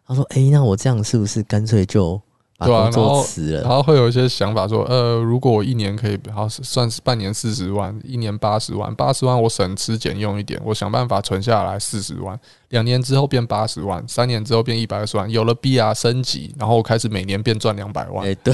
[0.06, 2.20] 他说：“哎、欸，那我这样是不是干脆就？”
[2.58, 12.36] 把对啊，工作辞了，然后会有一些想法说，呃，如果我一年可以，好算是半年四十万，一年八十万，八十万我省吃俭用一点，我想办法存下来四十万，
[12.70, 18.52] 两年之后变八十万，三年之后变一百二十万，有了 BR 升级，然后我开始每年变赚两百万，哎，对，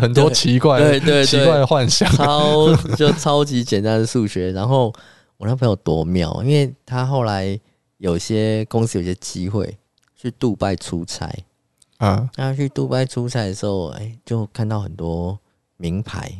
[0.00, 4.50] 很多奇怪的、对对对奇怪的幻想，超就超级简单的数学。
[4.52, 4.90] 然后
[5.36, 7.60] 我那朋友多妙，因为他后来
[7.98, 9.76] 有些公司有些机会
[10.16, 11.30] 去杜拜出差。
[11.98, 15.38] 啊，那去杜拜出差的时候，哎、欸，就看到很多
[15.76, 16.30] 名牌。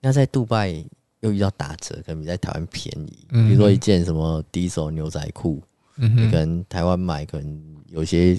[0.00, 0.84] 那在杜拜
[1.20, 3.26] 又遇到打折，可能比在台湾便宜。
[3.30, 5.62] 比如说一件什么低手牛仔裤，
[5.96, 8.34] 嗯，你可能台湾买可能有些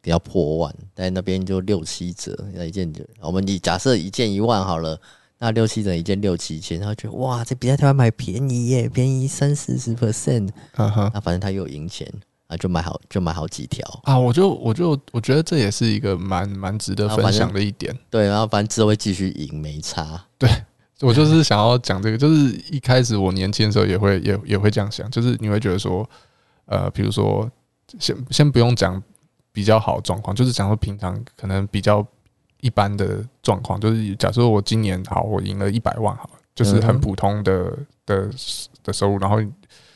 [0.00, 2.34] 比较破万，但那边就六七折。
[2.54, 4.98] 那一件就我们以假设一件一万好了，
[5.38, 10.48] 那六七折一件六七千，然后觉得哇，这比在台湾买便宜耶，便宜三四十 percent。
[10.76, 12.10] 那反正他又有赢钱。
[12.56, 14.18] 就买好，就买好几条啊！
[14.18, 17.96] 我就我就我觉得这也是一个蛮蛮值得分享的一点。
[18.10, 20.24] 对，然后反正之后会继续赢，没差。
[20.38, 20.48] 对，
[21.00, 26.08] 我就是想要讲这个，就是一开始我年轻的时候也会也也会这样想，就是你会觉得说，
[26.66, 27.50] 呃，比如说
[27.98, 29.02] 先先不用讲
[29.52, 32.06] 比较好状况，就是讲说平常可能比较
[32.60, 38.30] 一般的状况，就是假设我今年好，我赢了一百万，好，就是很普通的的
[38.82, 39.40] 的收入，然后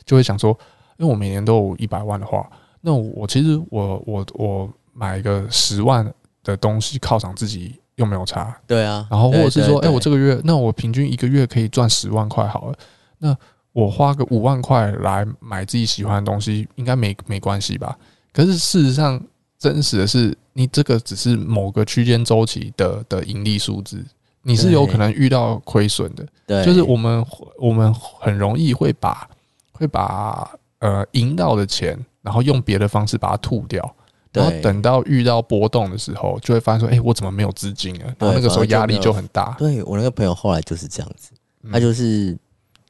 [0.05, 0.59] 就会想说。
[0.99, 2.49] 因为我每年都有一百万的话，
[2.81, 6.11] 那我，我其实我我我买一个十万
[6.43, 9.07] 的东西犒赏自己又没有差，对啊。
[9.11, 12.79] 然后或者是说，哎，我这个月那我平均一个月可以赚十万块好了，
[13.19, 13.37] 那
[13.73, 17.99] 我花个五万块来买自己喜欢的东西，应该没没关系吧？
[18.33, 19.23] 可是事实上，
[19.59, 24.03] 真实的是，你这个只是某个区间周期的的盈利数字，
[24.43, 26.27] 你是有可能遇到亏损的。
[26.47, 27.27] 对，就是我们
[27.59, 29.29] 我们很容易会把
[29.73, 30.51] 会把。
[30.79, 33.97] 呃，赢到的钱，然后用别的方式把它吐掉，
[34.33, 39.55] 然后等到遇到波动的时候，就会发现说：“哎、欸，我怎么没有资金啊？”然后那个时候压力就很大。
[39.59, 41.31] 对，我那个朋友后来就是这样子，
[41.73, 42.37] 他就是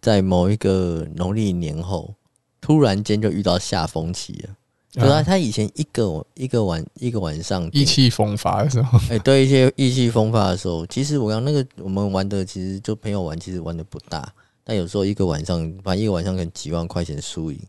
[0.01, 2.13] 在某一个农历年后，
[2.61, 4.51] 突然间就遇到下风期了。
[4.95, 14.27] 对啊，他以前一个一个晚一个晚上意气风发的时候，哎，对一些意气风发的时候，其实我刚那个我们玩的，其实就朋友玩，其实玩的不大，
[14.65, 17.61] 但有时候一个晚上，反正一个晚上可能几万块钱输赢。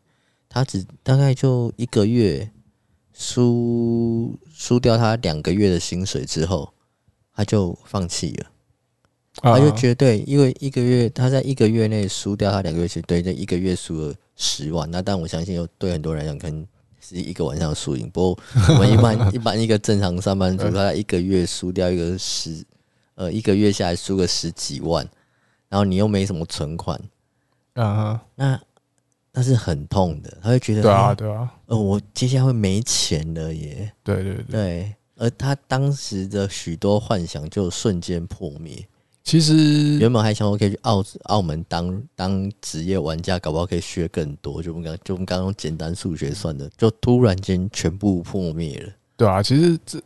[0.49, 2.49] 他只大概就一个月
[3.13, 6.73] 输输掉他两个月的薪水之后，
[7.33, 8.45] 他就放弃了。
[9.39, 14.89] 他就觉得对，因为一个月他在一个月内输掉他两个月薪，对，这一个月输了十万。
[14.89, 16.65] 那但我相信，有对很多人来讲，可能
[16.99, 18.09] 是一个晚上的输赢。
[18.09, 22.65] 不过我们一般一般一个正常上班族，他一个月输掉一个十
[23.13, 25.07] 呃一个月下来输个十几万，
[25.69, 26.99] 然后你又没什么存款，
[27.73, 28.59] 啊，那。
[29.37, 33.93] 那是很痛的，他会觉得对啊，对啊，呃，我接下来会没钱了耶。
[34.03, 38.83] 对对对，对，而他当时的许多幻想就瞬间破灭。
[39.23, 44.63] 其实原本还想我可以去澳澳门当当职业玩家，搞不好可以学更多。
[44.63, 48.89] 就我们刚就我们刚刚用简单数学算的，就突然间全部破灭了。
[49.15, 50.01] 对啊，其实这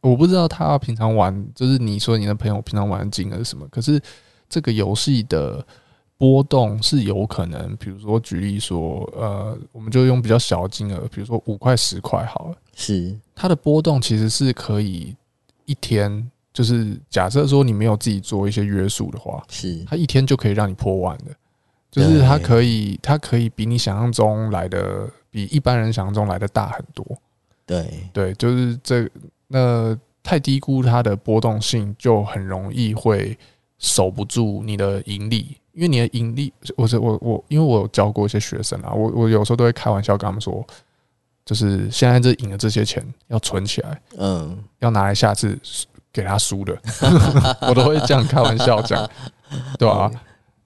[0.00, 3.68] 我不知道他平常玩，就是你说你的朋友平常玩的金额是什么？
[3.68, 4.02] 可是
[4.48, 5.64] 这个游戏的。
[6.16, 13.14] 波动是有可能，比如说举例说，呃，我们就用比较小的金额，比如说五块十块好了，是。
[13.34, 15.14] 它的波动其实是可以
[15.64, 19.84] 一天，就是假设说你没有自己做一些约束的话，是。
[19.86, 21.34] 它一天就可以让你破万的，
[21.90, 27.04] 就是它可以，它可以比你想象中来的，比一般人想象中来的大很多。
[27.66, 27.90] 对。
[28.12, 29.10] 对，就是这
[29.48, 33.36] 那太低估它的波动性，就很容易会
[33.78, 35.56] 守不住你的盈利。
[35.74, 40.64] 因为你的盈利，我是我我，因为我有教过一些学生啊，我我有时候都会开玩笑跟他们说，
[41.44, 45.58] 就是现在这赢的这些钱要存起来，嗯，要拿来下次
[46.12, 46.78] 给他输的，
[47.68, 49.04] 我都会这样开玩笑讲，
[49.76, 50.08] 对吧？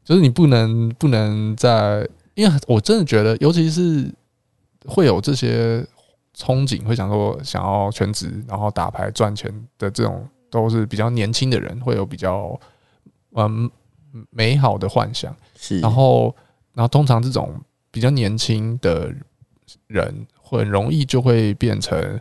[0.04, 4.12] 就是你不能不能在，因为我真的觉得，尤其是
[4.84, 5.80] 会有这些
[6.36, 12.60] 憧憬，会想说想要全职然后打牌赚钱的这种，都是比较年轻的人，会有比较
[13.32, 13.70] 嗯。
[14.30, 16.34] 美好的幻想是，然后，
[16.72, 17.54] 然后通常这种
[17.90, 19.12] 比较年轻的
[19.86, 22.20] 人，很容易就会变成，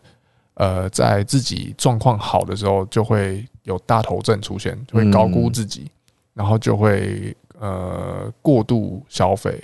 [0.55, 5.89] 呃，在自己状况好的时候，就会有大头症出现，就会高估自己，
[6.33, 9.63] 然后就会呃过度消费，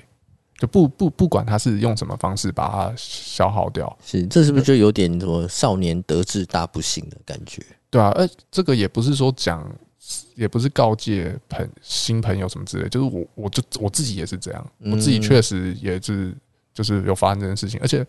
[0.58, 7.62] 就不不不管他是用什么方式把它消耗掉，是，这是不是就有点什么少年得志大不幸的感觉？
[7.90, 9.64] 对啊，而，这个也不是说讲。
[10.36, 16.36] 也不是告诫朋新朋友什么之类，就是我我就我自己也是这样，我自己确实也是
[16.74, 18.06] 就是有发生这件事情，而且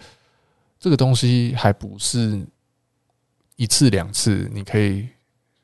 [0.81, 2.41] 这个东西还不是
[3.57, 5.07] 一次两次你可以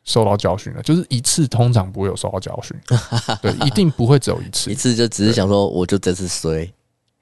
[0.04, 0.82] 受到教训了。
[0.82, 2.76] 就是一次通常不会有受到教训，
[3.42, 6.70] 对，一定不会只有一次，一次就只是想说，我就这次衰。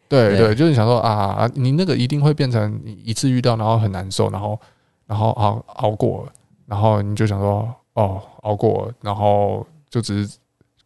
[0.08, 4.58] 对对，就是想说啊，你那个一定会变成你一次遇到，然后很难受，然后
[5.06, 6.32] 然后熬熬过了，
[6.66, 10.36] 然后你就想说哦，熬过了，然后就只是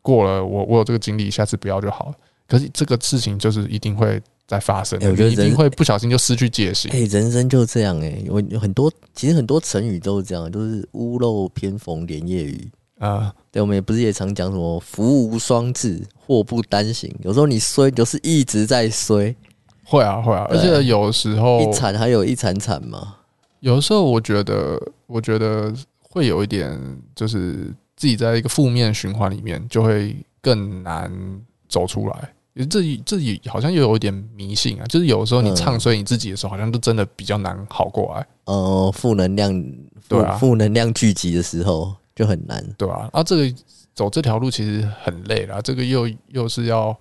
[0.01, 2.15] 过了，我我有这个经历，下次不要就好了。
[2.49, 6.91] 可是这个事情就是一定会再发生，我觉得一定会不小心就失去戒心。
[6.91, 12.71] 哎，人生就这样哎，我有很多其实很多成语都是这样，都是屋漏偏逢连夜雨。
[12.99, 17.15] 啊，对，我们也不是也常讲什么福无双至，祸不单行。
[17.23, 19.35] 有时候你衰就是一直在衰，
[19.85, 23.17] 会啊会啊，而且有时候一惨还有一惨惨嘛。
[23.61, 25.73] 有的时候我觉得，我觉得
[26.13, 26.79] 会有一点，
[27.15, 31.11] 就是自己在一个负面循环里面，就会更难
[31.69, 32.33] 走出来。
[32.69, 38.27] 这这也好像又有一点迷信啊，就是有的时候你唱衰你自己的时候，好像都真的比较难好过来。
[38.45, 39.65] 呃，负能量，
[40.07, 41.95] 对啊，负能量聚集的时候。
[42.15, 43.09] 就很难，对吧？
[43.11, 43.55] 啊，这个
[43.95, 45.63] 走这条路其实很累啦。
[45.63, 46.95] 这个又又是要，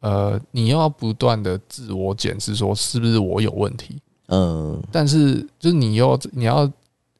[0.00, 4.02] 呃，你又要不断的自我检视，说是不是我有问题？
[4.26, 6.68] 嗯，但是就是你又你要，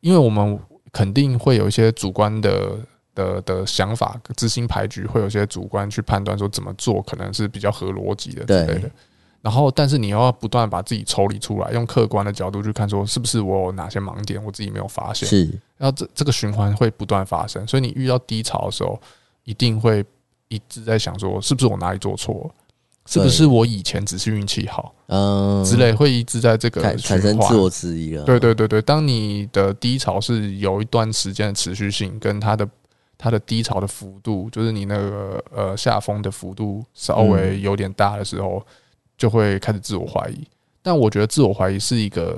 [0.01, 0.59] 因为我们
[0.93, 2.79] 肯定会有一些主观的
[3.15, 8.91] 的的想法，执行牌局会有一些主观去判断说怎么做可能是比较合逻辑的之类的。
[9.41, 15.29] 然后，但是你又要不断把自己抽离出来，用客观的角度去看，说是不是我有哪些盲点，我自己没有发现。
[15.29, 18.97] 是，然后这这个循环会不断发生，所以你遇到低潮的时候，
[19.43, 20.05] 一定会
[20.47, 22.55] 一直在想说，是不是我哪里做错了？
[23.07, 24.95] 是不是我以前只是运气好？
[25.07, 28.25] 嗯，之类会一直在这个产生自我质疑了。
[28.25, 32.69] 对对对对，当你的低潮是有一段时间的持续性，跟它的
[33.17, 38.65] 它的低潮的幅度，就是你那个呃下风的幅度稍微有点大的时候。
[39.19, 40.45] 就会开始自我怀疑，
[40.83, 42.37] 但我觉得自我怀疑是一个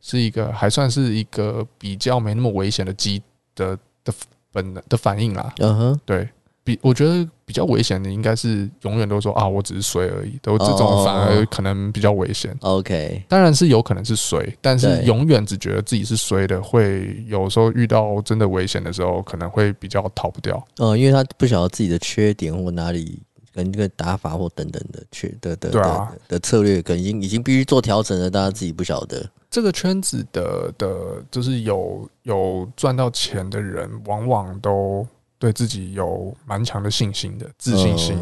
[0.00, 3.20] 是一个还算是一个比较没那么危险的机
[3.56, 4.12] 的的
[4.52, 5.52] 本能的反应啦。
[5.58, 6.28] 嗯哼，对
[6.74, 12.56] 比我觉得比较危险的应该是永远都说啊，我只是衰而已，都这种反而可能比较危险。
[12.60, 20.62] OK，当然是有可能是衰，但是永远只觉得自己是衰的，会有时候遇到真的危险的时候，可能会比较逃不掉。
[20.78, 23.20] 嗯，因为他不晓得自己的缺点或哪里。
[23.52, 29.28] 跟这个打法或等等的缺的的的的策略，可能已经已经必须做调整了，大家自己不晓得。
[29.50, 30.88] 这个圈子的的，
[31.32, 35.04] 就是有有赚到钱的人，往往都
[35.40, 38.16] 对自己有蛮强的信心的自信心，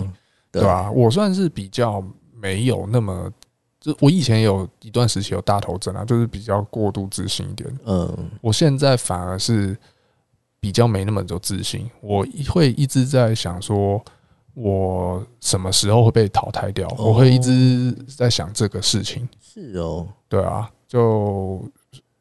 [0.50, 0.90] 对吧？
[0.90, 2.02] 我算是比较
[2.34, 3.30] 没有那么，
[3.78, 7.78] 就我以前有一段时期有大头症啊，就是比较过度自信一点。
[7.84, 9.76] 嗯，我现在反而是
[10.58, 14.02] 比较没那么有自信，我会一直在想说。
[14.60, 16.88] 我什么时候会被淘汰掉？
[16.98, 19.28] 我会一直在想这个事情。
[19.40, 21.64] 是哦，对啊，就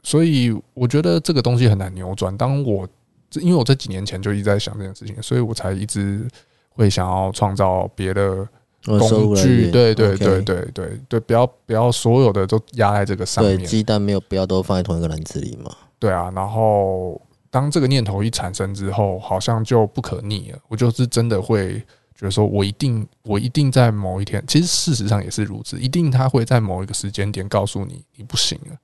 [0.04, 2.38] 所以我觉得这个东西很难扭转。
[2.38, 2.88] 当我
[3.34, 6.28] 因为我在几年前就一直在想这件事情，所以我才一直
[6.70, 8.48] 会想要创造别的
[8.84, 9.70] 工具。
[9.70, 13.58] 对对对对对对，不要不要所有的都压在这个上面。
[13.58, 15.72] 对，鸡蛋没有必要都放在同一个篮子里嘛。
[16.00, 20.60] 对啊，然后当这个念头一产生之后，好像就不可逆了。
[20.68, 21.84] 我就是真的会。
[22.20, 28.76] 觉得说我一定，我一定在某一天，其实事实上也是如此，一定他会在某一个时间点告诉你你不行了。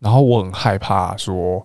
[0.00, 1.64] 然后我很害怕，说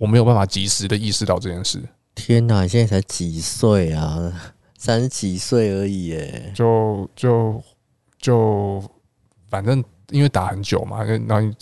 [0.00, 1.78] 我没有办法及时的意识到这件事。
[2.14, 4.32] 天哪，你现在才几岁啊？
[4.78, 6.50] 三十几岁而已，耶。
[6.54, 7.62] 就就
[8.18, 8.82] 就
[9.50, 11.54] 反正因为打很久嘛，然后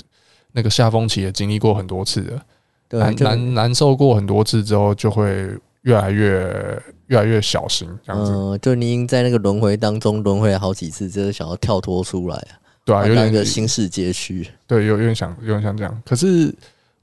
[0.53, 2.43] 那个下风期也经历过很多次了，
[2.91, 5.51] 难难难受过很多次之后，就会
[5.83, 6.81] 越来越。
[7.09, 8.31] 越来越小心，这样子。
[8.31, 12.53] 嗯，就你已经在那个轮回当中轮回了好几次，就是想要跳脱出来啊。
[12.85, 14.47] 对啊，有点一个新世界区。
[14.67, 16.03] 对，有有点想，有点想这样。
[16.05, 16.55] 可是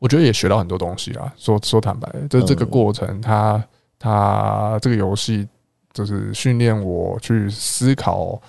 [0.05, 1.33] 我觉得也学到很多东西啊。
[1.35, 3.63] 说说坦白，就是这个过程，它
[3.97, 5.47] 它这个游戏
[5.93, 8.39] 就是训练我去思考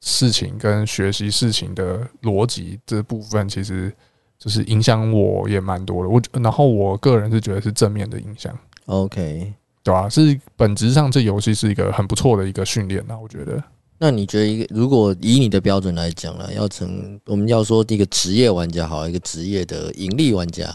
[0.00, 3.92] 事情跟学习事情的逻辑这部分，其实
[4.38, 6.08] 就是影响我也蛮多的。
[6.08, 8.56] 我然后我个人是觉得是正面的影响。
[8.86, 9.52] OK。
[9.82, 13.60] 对啊，是本质上这游戏是一个很不错的一个训练啊，我觉得。
[14.02, 20.74] 那你觉得一个如果以你的标准来讲呢，要成我们要说一个职业玩家好，一个职业的盈利玩家，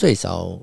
[0.00, 0.58] 最少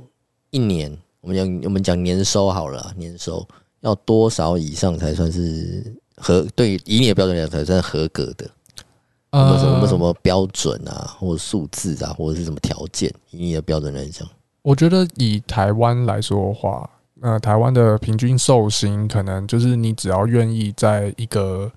[0.50, 3.48] 一年，我们讲我们讲年收好了，年收
[3.82, 6.44] 要多少以上才算是合？
[6.56, 8.50] 对，以你的标准来讲才算合格的。
[9.32, 13.14] 有没有什么什么标准啊，或者数字啊，或者是什么条件？
[13.30, 14.28] 以你的标准来讲，
[14.64, 16.90] 我觉得以台湾来说的话。
[17.22, 21.72] 呃，台湾的平均寿星可能就是你只要愿意在一个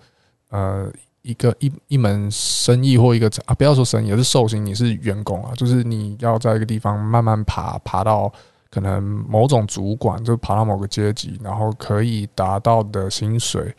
[0.49, 0.91] 呃
[1.23, 8.33] 一个一一门生意或一个啊，不要说生意，而是寿星，你是员工啊，就是你要在一个地方慢慢爬，爬到
[8.71, 13.75] 可能某种主管就爬到某个阶级，然后可以达到的薪水，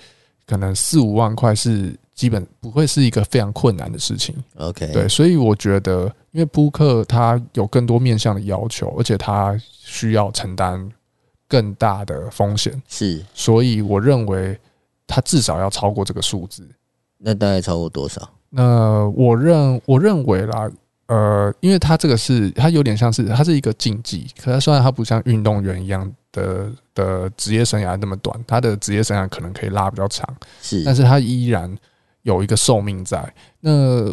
[0.45, 4.35] 可能四五万块是基本不会是一个非常困难的事情。
[4.57, 10.87] OK，对，所以我觉得，因为扑克它有更多面向的要求，而且它需要承担
[11.47, 14.59] 更大的风险，是，所以我认为
[15.07, 16.69] 它至少要超过这个数字。
[17.23, 18.29] 那大概超过多少？
[18.49, 20.69] 那我认我认为啦。
[21.07, 30.25] 呃，因为他这个是，他有点像是，他是一个竞技，可是虽然他不像运动员一样的的职业生涯那么短，他的职业生涯可能可以拉比较长，
[30.61, 31.77] 是，但是他依然
[32.21, 33.21] 有一个寿命在。
[33.59, 34.09] 那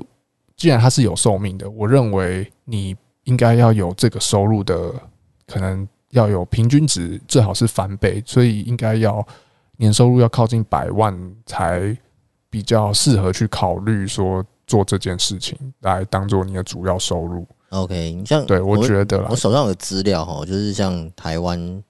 [0.56, 4.92] 既然他是有寿命的，我认为你应该要有这个收入的，
[5.46, 9.24] 可能要有平均值，最好是翻倍，所以应该要
[9.76, 11.96] 年收入要靠近百万才
[12.50, 14.44] 比较适合去考虑说。
[14.68, 17.48] 做这件事情来当做你的主要收入。
[17.70, 21.82] OK，你像对我觉得啦我手上有资料哈，就是像台湾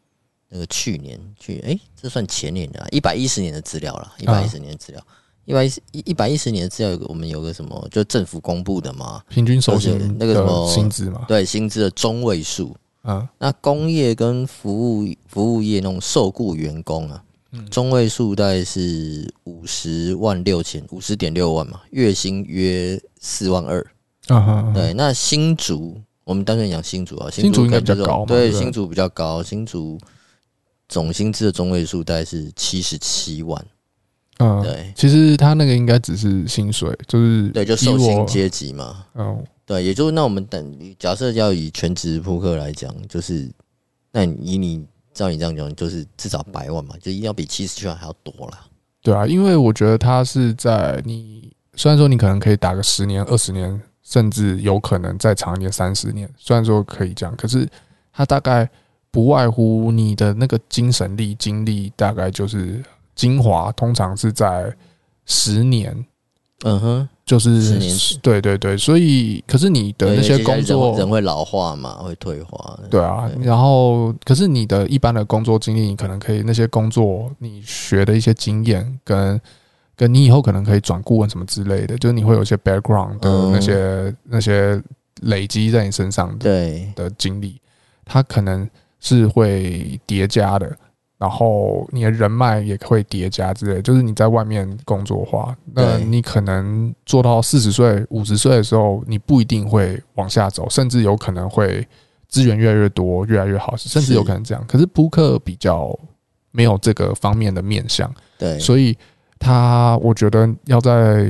[0.48, 5.02] 那个去年去哎、欸，这算前年的一百一十年的资料了，一百一十年的资料，
[5.44, 12.76] 一百一一百一十年的资料我们有个什么，就政府公布的嘛，平均收入那个什么薪资嘛，对薪资的中位数。
[13.02, 17.24] 啊，那工业跟服务服务业那种受雇员工啊。
[17.70, 23.80] 中位数大概是五十万六千，五十点六万嘛，月薪约四万二。
[24.26, 29.98] 啊哈对，那新竹，我们单纯讲新竹啊，新竹应该比较高，对，新竹比较高，新竹
[30.90, 33.66] 总薪资的中位数大概是七十七万。
[34.40, 39.06] 嗯，对，其实他那个应该只是薪水，就是对，就受薪阶级嘛。
[39.14, 43.50] 嗯，对，也就是那我们等假设要以全职扑克来讲，就是
[44.12, 44.84] 那以你。
[45.18, 48.64] 照你这样讲，就是至少百万嘛，就一定要比七十七万还要多啦。
[49.02, 56.28] 对啊，因为我觉得它是在你虽然说你可能可以打个十年、二十年，甚至有可能再长一点三十年。
[56.36, 57.68] 虽然说可以这样，可是
[58.12, 58.68] 它大概
[59.10, 62.82] 不外乎你的那个精神力、精力，大概就是
[63.14, 64.72] 精华，通常是在
[65.26, 66.06] 十年。
[66.64, 67.08] 嗯哼。
[67.28, 67.78] 就是
[68.22, 72.80] 对对对，所以可是你的那些工作人会老化嘛，会退化。
[72.88, 79.38] 对啊，然后可是你的一般的工作经历，你可能可以那些工作你学的一些经验，跟
[79.94, 84.82] 跟你以后可能可以转顾问什么之类的，就是你会有一些 background 的那些那些
[85.20, 87.60] 累积在你身上的对的经历，
[88.06, 88.66] 它可能
[89.00, 90.74] 是会叠加的。
[91.18, 101.84] 然后你的人脉也会叠加之类，就是你在外面工作的话，那你可能做到四十岁、五十岁的时候，你不一定会往下走，甚至有可能会
[102.28, 104.64] 资源越来越多、越来越好，甚至有可能这样。
[104.68, 105.92] 可是扑克比较
[106.52, 108.08] 没有这个方面的面向，
[108.38, 108.96] 对，所以
[109.40, 111.26] 他我觉得要在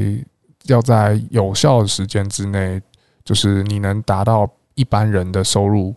[0.64, 2.78] 要在有效的时间之内，
[3.24, 5.95] 就是你能达到一般人的收入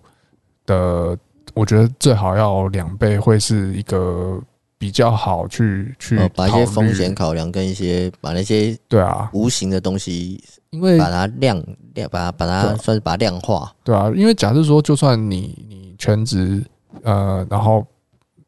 [0.65, 1.17] 的。
[1.53, 4.41] 我觉得最好要两倍，会是一个
[4.77, 9.29] 比较好去去把一些风险考量跟一些把那些对啊。
[9.33, 11.61] 无形的东西，因为把它量
[11.93, 16.63] 量把它把它算是把它量化，对啊，因为假设说就算你你全职
[17.03, 17.85] 呃，然后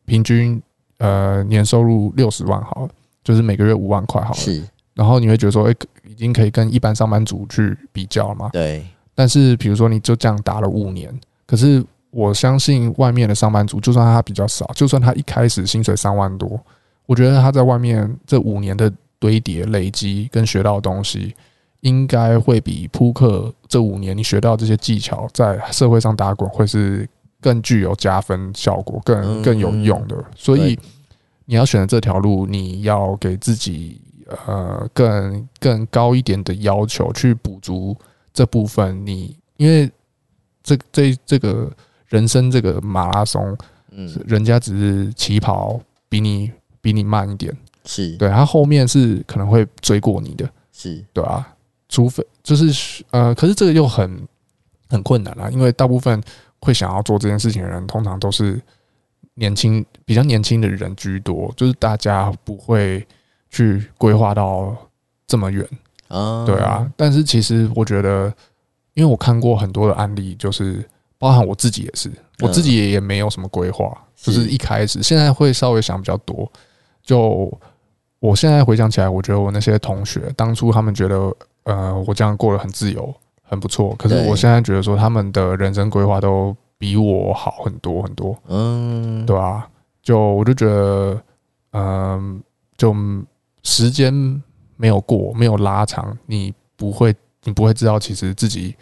[0.05, 0.61] 平均
[0.97, 2.89] 呃年收入六十万好了，
[3.23, 4.63] 就是每个月五万块好了，是，
[4.95, 5.75] 然后你会觉得说，哎，
[6.07, 8.49] 已经可以跟一般上班族去比较了嘛？
[8.53, 11.13] 对，但是比如说你就这样打了五年，
[11.45, 11.85] 可是。
[12.15, 16.59] 我相信外面的上班族，就算他比较少，就算他一开始薪水三万多，
[17.07, 21.33] 我觉得他在外面这五年的堆叠、累积跟学到的东西，
[21.81, 27.09] 应该会比扑克这五年你学到这些技巧，在社会上打滚会是
[27.41, 30.15] 更具有加分效果、更更有用的。
[30.35, 30.77] 所以
[31.45, 33.99] 你要选择这条路，你要给自己
[34.45, 37.97] 呃更更高一点的要求，去补足
[38.31, 39.03] 这部分。
[39.03, 39.89] 你因为
[40.61, 41.71] 这这这个。
[42.13, 43.57] 人生这个马拉松，
[43.89, 47.51] 嗯，人家只是起跑比你比你慢一点，
[47.85, 48.15] 是。
[48.17, 51.03] 对，他后面是可能会追过你的，是。
[51.11, 51.55] 对啊，
[51.89, 54.27] 除非就是呃，可是这个又很
[54.89, 56.21] 很困难啊，因为大部分
[56.59, 58.61] 会想要做这件事情的人，通常都是
[59.33, 63.03] 年轻比较年轻的人居多，就是大家不会
[63.49, 64.77] 去规划到
[65.25, 65.67] 这么远。
[66.09, 68.31] 啊，对啊，但是其实我觉得，
[68.93, 70.87] 因为我看过很多的案例，就是。
[71.23, 72.11] 包含我自己也是，
[72.41, 76.51] 我自己也也没有什么规划，就是一开始，现在会稍微想比较多。
[77.01, 77.49] 就
[78.19, 83.95] 我现在回想起来，我觉得我那些同学当初他们觉得，呃，我这样过得很自由，很不错。
[83.97, 88.37] 可是我现在觉得说，他们的人生规划都比我好很多很多。
[88.49, 89.65] 嗯，对啊，
[90.01, 91.23] 就我就觉得，
[91.71, 92.43] 嗯，
[92.75, 92.93] 就
[93.61, 94.13] 时间
[94.75, 97.15] 没有过，没有拉长，你不会，
[97.45, 98.75] 你不会知道，其实自己，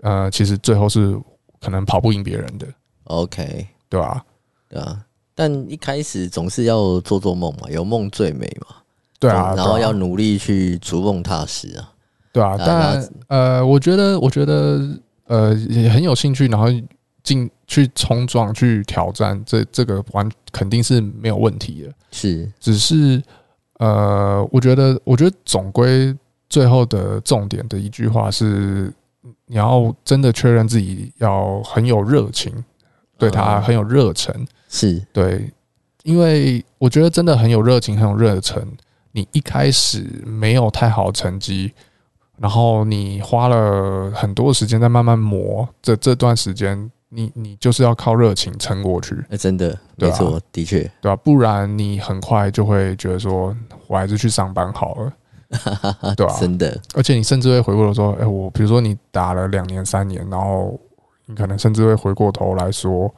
[0.00, 1.20] 呃，其实最后是。
[1.60, 2.66] 可能跑不赢别人的
[3.04, 4.24] ，OK，对吧？
[4.68, 5.04] 对啊，
[5.34, 8.76] 但一开始总是要做做梦嘛，有梦最美嘛。
[9.18, 11.92] 对啊，然后要努力去逐梦踏实啊。
[12.32, 14.80] 对啊，但呃，我觉得，我觉得
[15.24, 16.66] 呃，也很有兴趣，然后
[17.22, 21.92] 进去冲撞、去挑战，这这个完肯定是没有问题的。
[22.12, 23.22] 是，只是
[23.78, 26.14] 呃，我觉得，我觉得总归
[26.50, 28.92] 最后的重点的一句话是，
[29.46, 32.52] 你要真的确认自己要很有热情，
[33.18, 34.34] 对他很有热忱。
[34.36, 35.50] 嗯、是对，
[36.02, 38.66] 因为我觉得真的很有热情，很有热忱。
[39.12, 41.72] 你一开始没有太好成绩，
[42.38, 49.16] 然后你花了很多时间在慢慢磨，这这段时间你你就是要靠热情撑过去。
[49.30, 51.16] 哎，真的，没错，的确，对吧？
[51.16, 53.56] 不然你很快就会觉得说，
[53.86, 55.12] 我还是去上班好了，
[56.16, 56.36] 对吧？
[56.40, 60.78] 真的，而且你甚至会回过头说，哎，我比如说你打了两年三年，然后
[61.26, 63.12] 你可能甚至会回过头来说，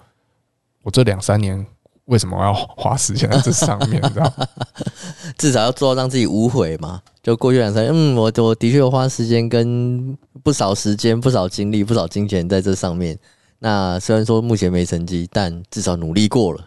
[0.83, 1.67] 我这两三年。
[2.09, 4.01] 为什么要花时间在这上面？
[4.01, 4.33] 知道
[5.37, 7.03] 至少要做到让自己无悔嘛。
[7.23, 13.19] 就过去两三年，嗯，我我的确有花时间跟不少时间、不少精力、不少金钱在这上面。
[13.59, 16.67] 那虽然说目前没成绩，但至少努力过了。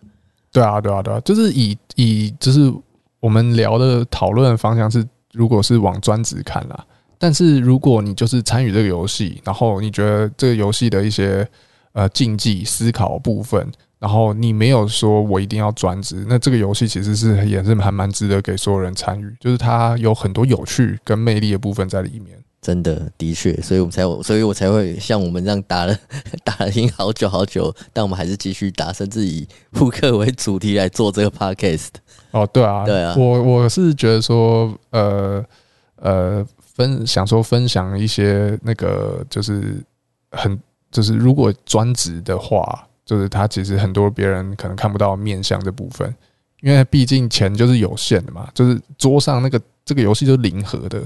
[0.51, 2.72] 对啊，对啊，对啊，就是以以就是
[3.20, 5.03] 我们聊的讨论方向是，
[5.34, 6.86] 如果是往专职看啦。
[7.17, 11.47] 但是如果你就是参与这个游戏，然后你觉得这个游戏的一些
[11.93, 13.71] 呃竞技思考部分。
[13.99, 22.36] 然后你没有说我一定要专职，那这个游戏其实是也是还蛮值得给所有人参与，就是它有很多有趣跟魅力的部分在里面。
[22.62, 25.97] 真的，的确，所以我们才有，所以我才会像我们这样打了
[26.45, 31.89] 打了赢好久好久，但我们还是继续打，甚至以扑克为主题来做这个 podcast。
[32.32, 35.43] 哦，对啊，对啊，我我是觉得说，呃
[35.95, 36.45] 呃，
[36.76, 39.84] 分想说分享一些那个就是
[40.32, 40.59] 很
[40.91, 42.88] 就是如果专职的话。
[43.03, 46.16] 就是他其实很多别人可能看不到面向这部分，
[46.62, 48.47] 因为毕竟钱就是有限的嘛。
[48.53, 51.01] 就是桌上那个这个游戏就是零和的，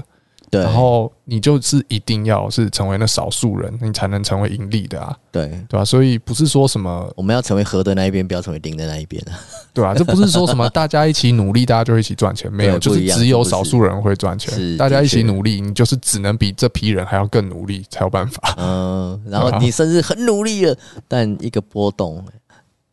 [0.50, 0.62] 对。
[0.62, 5.16] 然后你就是一定要是成为那少数人，你才能成为盈利的啊。
[5.32, 5.84] 对，对吧？
[5.84, 9.32] 所以不是说什么我们要成为和的那一边，不要成为零的那一边啊。
[9.74, 14.76] 对啊，这不是说什么大家一起努力，大家就一起赚钱，没有，就是只有少数人会赚钱。
[14.76, 18.54] 大家一起努力，你就是只能比这批人还要更努力才有办法。
[18.56, 20.76] 嗯， 然后你甚至很努力了，
[21.06, 22.24] 但一个波动，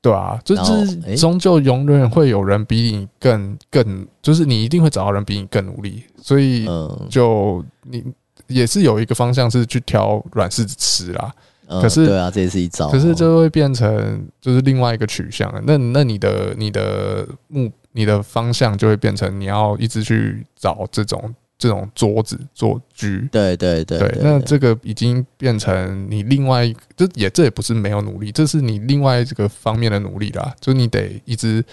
[0.04, 6.68] 对啊，就是终究永远会有人比你更更，就是你一定会找到人比你更努力，所以
[7.10, 8.04] 就你
[8.48, 11.34] 也是有一个方向是去挑软柿子吃啦。
[11.82, 12.90] 可是，对啊，这也是一招。
[12.90, 15.62] 可是就会变成就是另外一个取向了。
[15.66, 21.34] 那那你的你的目你的方向就会变成你要一直去找这种
[21.64, 23.26] 这种桌子做居。
[23.32, 24.18] 对对对对。
[24.22, 30.54] 那这个已经变成你另外这也这也不是没有努力，这是你另外这个方面的努力啦。
[30.60, 31.64] 就你得一直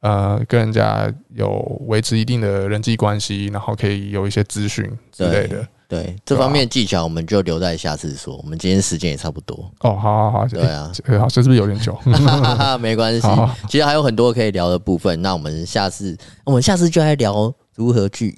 [0.00, 5.64] 呃跟人家有维持一定的人际关系，然后可以有一些资讯之类的。
[5.88, 8.36] 对这方面技巧，我们就留在下次说。
[8.38, 10.90] 我们今天时间也差不多哦，好好好，对啊，
[11.20, 11.96] 好，这是不是有点久？
[12.80, 13.28] 没关系，
[13.68, 15.22] 其实还有很多可以聊的部分。
[15.22, 18.36] 那我们下次，我们下次就来聊如何具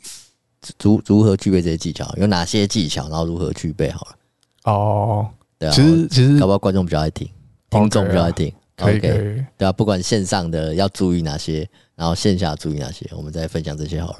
[0.82, 4.72] 如如何具备这些技巧，有哪些技巧，然后如何具备好了。
[4.72, 5.28] 哦，
[5.58, 7.28] 对啊，其实其实，搞不好观众比较爱听，
[7.70, 8.52] 听众比较爱听。
[8.76, 14.18] 可以，对啊，不管线上的要注意哪些，然后线下注意哪些，我们再分享这些好了。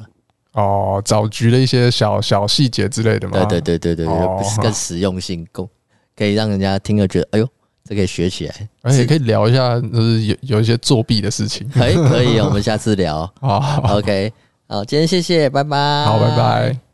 [0.55, 4.17] 哦，找局的一些小小细节之类的嘛，对对对对对，
[4.61, 5.69] 更实用性够，
[6.17, 7.49] 可以让人家听了觉得，哎呦，
[7.85, 14.33] 这可以学起来，而且可以聊一下，就是有有一些作弊的事情，可以可以， 我们下次聊，好，OK，
[14.69, 16.88] 好，今天谢谢，拜拜，好，拜拜。